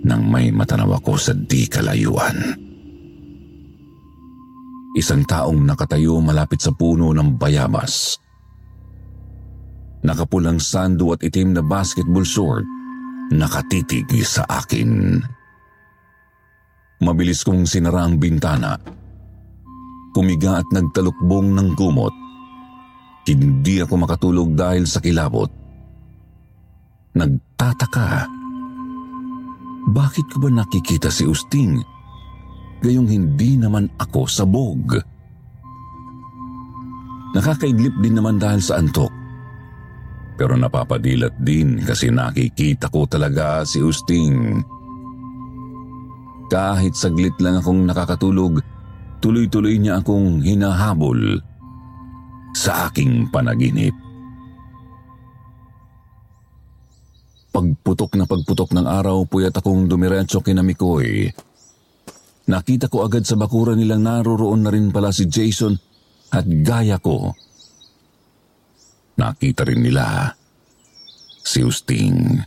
nang 0.00 0.24
may 0.26 0.48
matanaw 0.48 0.96
ako 0.96 1.12
sa 1.20 1.36
di 1.36 1.68
kalayuan. 1.68 2.56
Isang 4.96 5.22
taong 5.22 5.62
nakatayo 5.62 6.18
malapit 6.18 6.58
sa 6.58 6.74
puno 6.74 7.14
ng 7.14 7.38
bayabas. 7.38 8.18
Nakapulang 10.02 10.58
sando 10.58 11.14
at 11.14 11.22
itim 11.22 11.54
na 11.54 11.62
basketball 11.62 12.26
short 12.26 12.66
nakatitig 13.30 14.10
sa 14.26 14.42
akin. 14.48 15.20
Mabilis 17.00 17.40
kong 17.44 17.64
sinara 17.64 18.04
ang 18.04 18.20
bintana. 18.20 18.76
Kumiga 20.12 20.60
at 20.60 20.68
nagtalukbong 20.68 21.56
ng 21.56 21.68
kumot. 21.76 22.12
Hindi 23.24 23.80
ako 23.80 23.94
makatulog 24.04 24.52
dahil 24.52 24.84
sa 24.84 25.00
kilabot. 25.00 25.48
Nagtataka. 27.16 28.28
Bakit 29.90 30.26
ko 30.28 30.36
ba 30.44 30.50
nakikita 30.52 31.08
si 31.08 31.24
Usting? 31.24 32.00
gayong 32.80 33.08
hindi 33.08 33.60
naman 33.60 33.92
ako 34.00 34.24
sabog. 34.24 34.96
Nakakaidlip 37.36 37.94
din 38.02 38.18
naman 38.18 38.40
dahil 38.40 38.58
sa 38.64 38.80
antok. 38.80 39.12
pero 40.40 40.56
napapadilat 40.56 41.36
din 41.36 41.84
kasi 41.84 42.08
nakikita 42.08 42.88
ko 42.88 43.04
talaga 43.04 43.60
si 43.68 43.84
Usting. 43.84 44.64
Kahit 46.50 46.98
saglit 46.98 47.38
lang 47.38 47.62
akong 47.62 47.86
nakakatulog, 47.86 48.58
tuloy-tuloy 49.22 49.78
niya 49.78 50.02
akong 50.02 50.42
hinahabol 50.42 51.38
sa 52.50 52.90
aking 52.90 53.30
panaginip. 53.30 53.94
Pagputok 57.54 58.18
na 58.18 58.26
pagputok 58.26 58.74
ng 58.74 58.86
araw, 58.86 59.26
puyat 59.30 59.54
akong 59.54 59.86
dumiretso 59.86 60.42
kina 60.42 60.66
Mikoy. 60.66 61.30
Nakita 62.50 62.90
ko 62.90 63.06
agad 63.06 63.22
sa 63.22 63.38
bakura 63.38 63.78
nilang 63.78 64.02
naroroon 64.02 64.66
na 64.66 64.74
rin 64.74 64.90
pala 64.90 65.14
si 65.14 65.30
Jason 65.30 65.78
at 66.34 66.46
gaya 66.66 66.98
ko. 66.98 67.30
Nakita 69.18 69.62
rin 69.62 69.86
nila 69.86 70.34
si 71.46 71.62
Usting. 71.62 72.42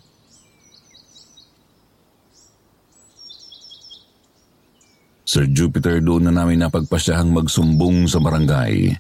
Sir 5.34 5.50
Jupiter 5.50 5.98
doon 5.98 6.30
na 6.30 6.46
namin 6.46 6.62
napagpasyahang 6.62 7.34
magsumbong 7.34 8.06
sa 8.06 8.22
barangay. 8.22 8.94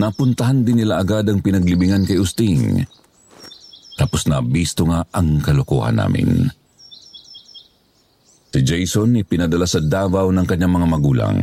Napuntahan 0.00 0.64
din 0.64 0.80
nila 0.80 1.04
agad 1.04 1.28
ang 1.28 1.44
pinaglibingan 1.44 2.08
kay 2.08 2.16
Usting. 2.16 2.88
Tapos 4.00 4.24
na 4.24 4.40
bisto 4.40 4.88
nga 4.88 5.04
ang 5.12 5.44
kalokohan 5.44 6.00
namin. 6.00 6.48
Si 8.48 8.64
Jason 8.64 9.20
ipinadala 9.20 9.68
sa 9.68 9.84
Davao 9.84 10.32
ng 10.32 10.48
kanyang 10.48 10.80
mga 10.80 10.88
magulang. 10.88 11.38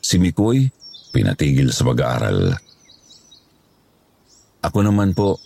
Si 0.00 0.16
Mikoy 0.16 0.64
pinatigil 1.12 1.76
sa 1.76 1.84
pag-aaral. 1.84 2.56
Ako 4.64 4.78
naman 4.80 5.12
po, 5.12 5.36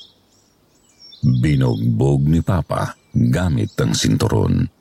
binugbog 1.26 2.22
ni 2.22 2.38
Papa 2.38 2.94
gamit 3.10 3.74
ang 3.82 3.98
sinturon. 3.98 4.73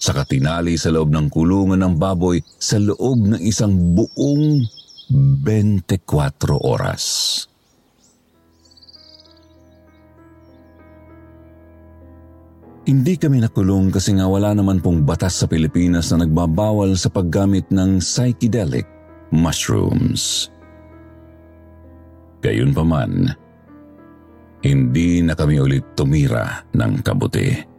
Saka 0.00 0.24
tinali 0.24 0.80
sa 0.80 0.88
loob 0.88 1.12
ng 1.12 1.28
kulungan 1.28 1.84
ng 1.84 1.94
baboy 2.00 2.40
sa 2.56 2.80
loob 2.80 3.36
ng 3.36 3.40
isang 3.44 3.92
buong 3.92 4.64
24 5.12 6.56
oras. 6.56 7.04
Hindi 12.88 13.14
kami 13.20 13.44
nakulong 13.44 13.92
kasi 13.92 14.16
nga 14.16 14.24
wala 14.24 14.56
naman 14.56 14.80
pong 14.80 15.04
batas 15.04 15.36
sa 15.36 15.46
Pilipinas 15.46 16.10
na 16.10 16.24
nagbabawal 16.24 16.96
sa 16.96 17.12
paggamit 17.12 17.68
ng 17.68 18.00
psychedelic 18.00 18.88
mushrooms. 19.30 20.48
Gayunpaman, 22.40 23.36
hindi 24.64 25.20
na 25.20 25.36
kami 25.36 25.60
ulit 25.60 25.84
tumira 25.92 26.64
ng 26.72 27.04
kabuti. 27.04 27.69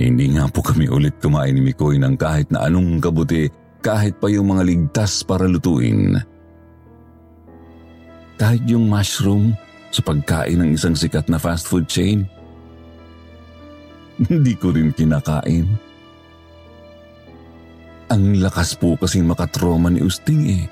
Hindi 0.00 0.32
nga 0.34 0.48
po 0.48 0.64
kami 0.64 0.88
ulit 0.88 1.18
kumain 1.20 1.52
ni 1.56 1.60
Mikoy 1.60 2.00
ng 2.00 2.16
kahit 2.16 2.48
na 2.48 2.64
anong 2.64 3.00
kabuti, 3.02 3.50
kahit 3.84 4.16
pa 4.16 4.30
yung 4.32 4.52
mga 4.52 4.62
ligtas 4.64 5.20
para 5.26 5.44
lutuin. 5.44 6.16
Kahit 8.40 8.64
yung 8.66 8.88
mushroom 8.88 9.52
sa 9.92 10.00
pagkain 10.00 10.58
ng 10.58 10.70
isang 10.74 10.96
sikat 10.96 11.28
na 11.28 11.36
fast 11.36 11.68
food 11.68 11.86
chain– 11.86 12.24
hindi 14.20 14.54
ko 14.54 14.70
rin 14.70 14.92
kinakain. 14.92 15.66
Ang 18.12 18.44
lakas 18.44 18.76
po 18.76 18.94
kasing 19.00 19.24
makatroma 19.24 19.88
ni 19.88 20.04
Usting 20.04 20.42
eh. 20.52 20.64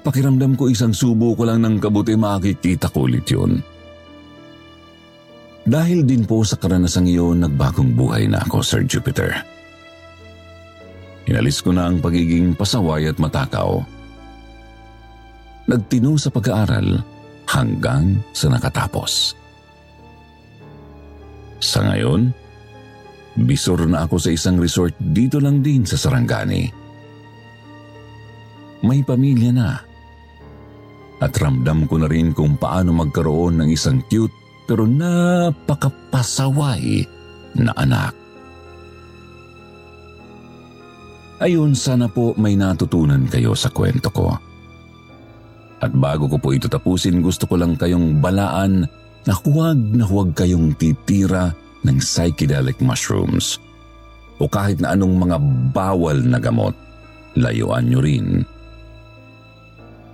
Pakiramdam 0.00 0.56
ko 0.56 0.72
isang 0.72 0.96
subo 0.96 1.36
ko 1.36 1.44
lang 1.44 1.60
ng 1.60 1.76
kabuti 1.76 2.16
makikita 2.16 2.88
ko 2.88 3.04
ulit 3.04 3.26
yun. 3.28 3.60
Dahil 5.66 6.06
din 6.06 6.22
po 6.22 6.46
sa 6.46 6.54
karanasang 6.54 7.10
iyon, 7.10 7.42
nagbagong 7.42 7.92
buhay 7.98 8.30
na 8.30 8.38
ako, 8.46 8.62
Sir 8.62 8.86
Jupiter. 8.86 9.34
Inalis 11.26 11.58
ko 11.58 11.74
na 11.74 11.90
ang 11.90 11.98
pagiging 11.98 12.54
pasaway 12.54 13.10
at 13.10 13.18
matakaw. 13.18 13.82
Nagtino 15.66 16.14
sa 16.14 16.30
pag-aaral 16.30 17.02
hanggang 17.50 18.22
sa 18.30 18.46
nakatapos. 18.46 19.34
Sa 21.58 21.82
ngayon, 21.82 22.30
Bisor 23.36 23.84
na 23.84 24.08
ako 24.08 24.16
sa 24.16 24.32
isang 24.32 24.56
resort 24.56 24.96
dito 24.96 25.36
lang 25.36 25.60
din 25.60 25.84
sa 25.84 26.00
Sarangani. 26.00 26.72
May 28.80 29.04
pamilya 29.04 29.52
na. 29.52 29.76
At 31.20 31.36
ramdam 31.36 31.84
ko 31.84 32.00
na 32.00 32.08
rin 32.08 32.32
kung 32.32 32.56
paano 32.56 32.96
magkaroon 32.96 33.60
ng 33.60 33.68
isang 33.68 34.00
cute 34.08 34.32
pero 34.66 34.82
napakapasaway 34.84 37.06
na 37.56 37.72
anak. 37.78 38.12
Ayun, 41.36 41.76
sana 41.76 42.08
po 42.08 42.32
may 42.40 42.56
natutunan 42.56 43.28
kayo 43.28 43.52
sa 43.54 43.70
kwento 43.70 44.10
ko. 44.10 44.34
At 45.84 45.92
bago 45.92 46.32
ko 46.32 46.40
po 46.40 46.56
ito 46.56 46.64
tapusin, 46.66 47.20
gusto 47.20 47.44
ko 47.44 47.60
lang 47.60 47.76
kayong 47.76 48.24
balaan 48.24 48.88
na 49.28 49.34
huwag 49.44 49.76
na 49.92 50.08
huwag 50.08 50.32
kayong 50.32 50.72
titira 50.80 51.52
ng 51.84 52.00
psychedelic 52.00 52.80
mushrooms 52.80 53.60
o 54.40 54.48
kahit 54.48 54.80
na 54.80 54.96
anong 54.96 55.28
mga 55.28 55.36
bawal 55.76 56.16
na 56.24 56.40
gamot, 56.40 56.72
layuan 57.36 57.84
nyo 57.88 58.00
rin. 58.00 58.44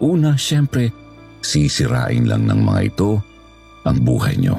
Una, 0.03 0.35
syempre, 0.35 0.91
sisirain 1.39 2.27
lang 2.27 2.51
ng 2.51 2.67
mga 2.67 2.81
ito 2.91 3.23
ang 3.87 3.99
buhay 4.03 4.39
nyo. 4.39 4.59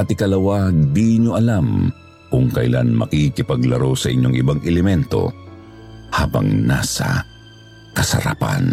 At 0.00 0.08
ikalawa, 0.08 0.72
di 0.72 1.20
nyo 1.20 1.36
alam 1.36 1.92
kung 2.32 2.48
kailan 2.48 2.96
makikipaglaro 2.96 3.92
sa 3.92 4.08
inyong 4.08 4.34
ibang 4.38 4.60
elemento 4.64 5.28
habang 6.14 6.46
nasa 6.64 7.20
kasarapan. 7.92 8.64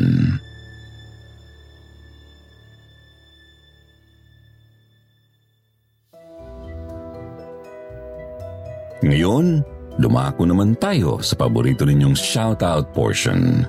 Ngayon, 9.07 9.61
dumako 10.01 10.49
naman 10.49 10.73
tayo 10.81 11.21
sa 11.21 11.37
paborito 11.37 11.85
ninyong 11.85 12.17
shoutout 12.17 12.91
portion. 12.97 13.63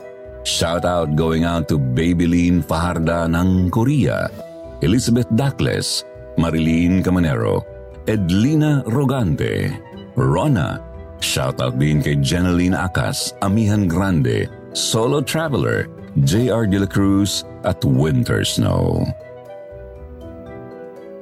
Shoutout 0.48 1.12
going 1.12 1.44
out 1.44 1.68
to 1.68 1.76
Babylene 1.76 2.64
Fajarda 2.64 3.28
ng 3.28 3.68
Korea, 3.68 4.24
Elizabeth 4.82 5.26
Dakles, 5.34 6.06
Marilyn 6.38 7.02
Camanero, 7.02 7.66
Edlina 8.06 8.86
Rogante, 8.86 9.74
Rona, 10.14 10.78
shoutout 11.18 11.74
din 11.82 11.98
kay 11.98 12.14
Jeneline 12.22 12.78
Akas, 12.78 13.34
Amihan 13.42 13.90
Grande, 13.90 14.46
Solo 14.78 15.18
Traveler, 15.18 15.90
J.R. 16.22 16.70
De 16.70 16.78
La 16.78 16.86
Cruz 16.86 17.42
at 17.66 17.82
Winter 17.82 18.46
Snow. 18.46 19.02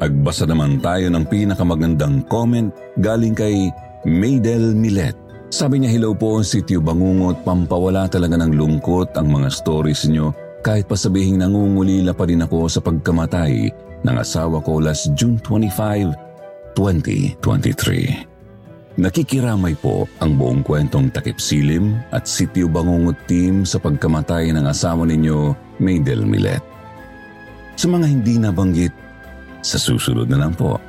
Agbasa 0.04 0.44
naman 0.44 0.76
tayo 0.84 1.08
ng 1.08 1.24
pinakamagandang 1.24 2.28
comment 2.28 2.68
galing 3.00 3.32
kay 3.32 3.72
Maydel 4.04 4.76
Milet. 4.76 5.16
Sabi 5.48 5.80
niya, 5.80 5.96
hello 5.96 6.12
po, 6.12 6.44
Sityo 6.44 6.84
Bangungot, 6.84 7.40
pampawala 7.40 8.04
talaga 8.04 8.36
ng 8.36 8.52
lungkot 8.52 9.16
ang 9.16 9.32
mga 9.32 9.48
stories 9.48 10.04
niyo 10.04 10.36
kahit 10.66 10.90
pa 10.90 10.98
sabihing 10.98 11.38
nangungulila 11.38 12.10
pa 12.10 12.26
din 12.26 12.42
ako 12.42 12.66
sa 12.66 12.82
pagkamatay 12.82 13.70
ng 14.02 14.16
asawa 14.18 14.58
ko 14.58 14.82
last 14.82 15.14
June 15.14 15.38
25, 15.38 16.10
2023. 16.74 18.98
Nakikiramay 18.98 19.78
po 19.78 20.10
ang 20.18 20.34
buong 20.34 20.66
kwentong 20.66 21.14
Takip 21.14 21.38
Silim 21.38 21.94
at 22.10 22.26
Sityo 22.26 22.66
Bangungot 22.66 23.14
team 23.30 23.62
sa 23.62 23.78
pagkamatay 23.78 24.50
ng 24.50 24.66
asawa 24.66 25.06
ninyo, 25.06 25.54
Maydel 25.78 26.26
Milet. 26.26 26.66
Sa 27.78 27.86
mga 27.86 28.10
hindi 28.10 28.42
nabanggit, 28.42 28.90
sa 29.62 29.78
susunod 29.78 30.26
na 30.26 30.42
lang 30.42 30.58
po 30.58 30.82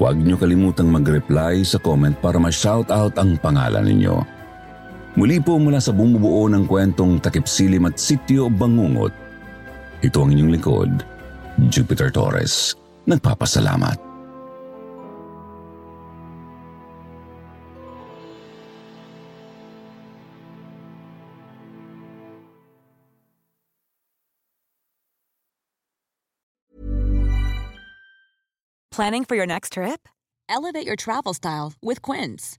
Huwag 0.00 0.16
niyo 0.16 0.40
kalimutang 0.40 0.88
mag-reply 0.88 1.60
sa 1.60 1.76
comment 1.76 2.16
para 2.16 2.40
ma-shoutout 2.40 3.12
ang 3.20 3.36
pangalan 3.36 3.84
ninyo. 3.84 4.39
Muli 5.18 5.42
po 5.42 5.58
mula 5.58 5.82
sa 5.82 5.90
bumubuo 5.90 6.46
ng 6.46 6.70
kwentong 6.70 7.18
Takipsilim 7.18 7.82
at 7.90 7.98
Sityo 7.98 8.46
Bangungot. 8.46 9.10
Ito 10.06 10.22
ang 10.22 10.30
inyong 10.30 10.52
likod, 10.54 10.92
Jupiter 11.66 12.14
Torres. 12.14 12.78
Nagpapasalamat. 13.10 14.10
Planning 29.00 29.24
for 29.24 29.34
your 29.34 29.48
next 29.48 29.74
trip? 29.74 30.08
Elevate 30.48 30.84
your 30.84 30.96
travel 30.96 31.32
style 31.32 31.72
with 31.80 32.02
Quince. 32.02 32.58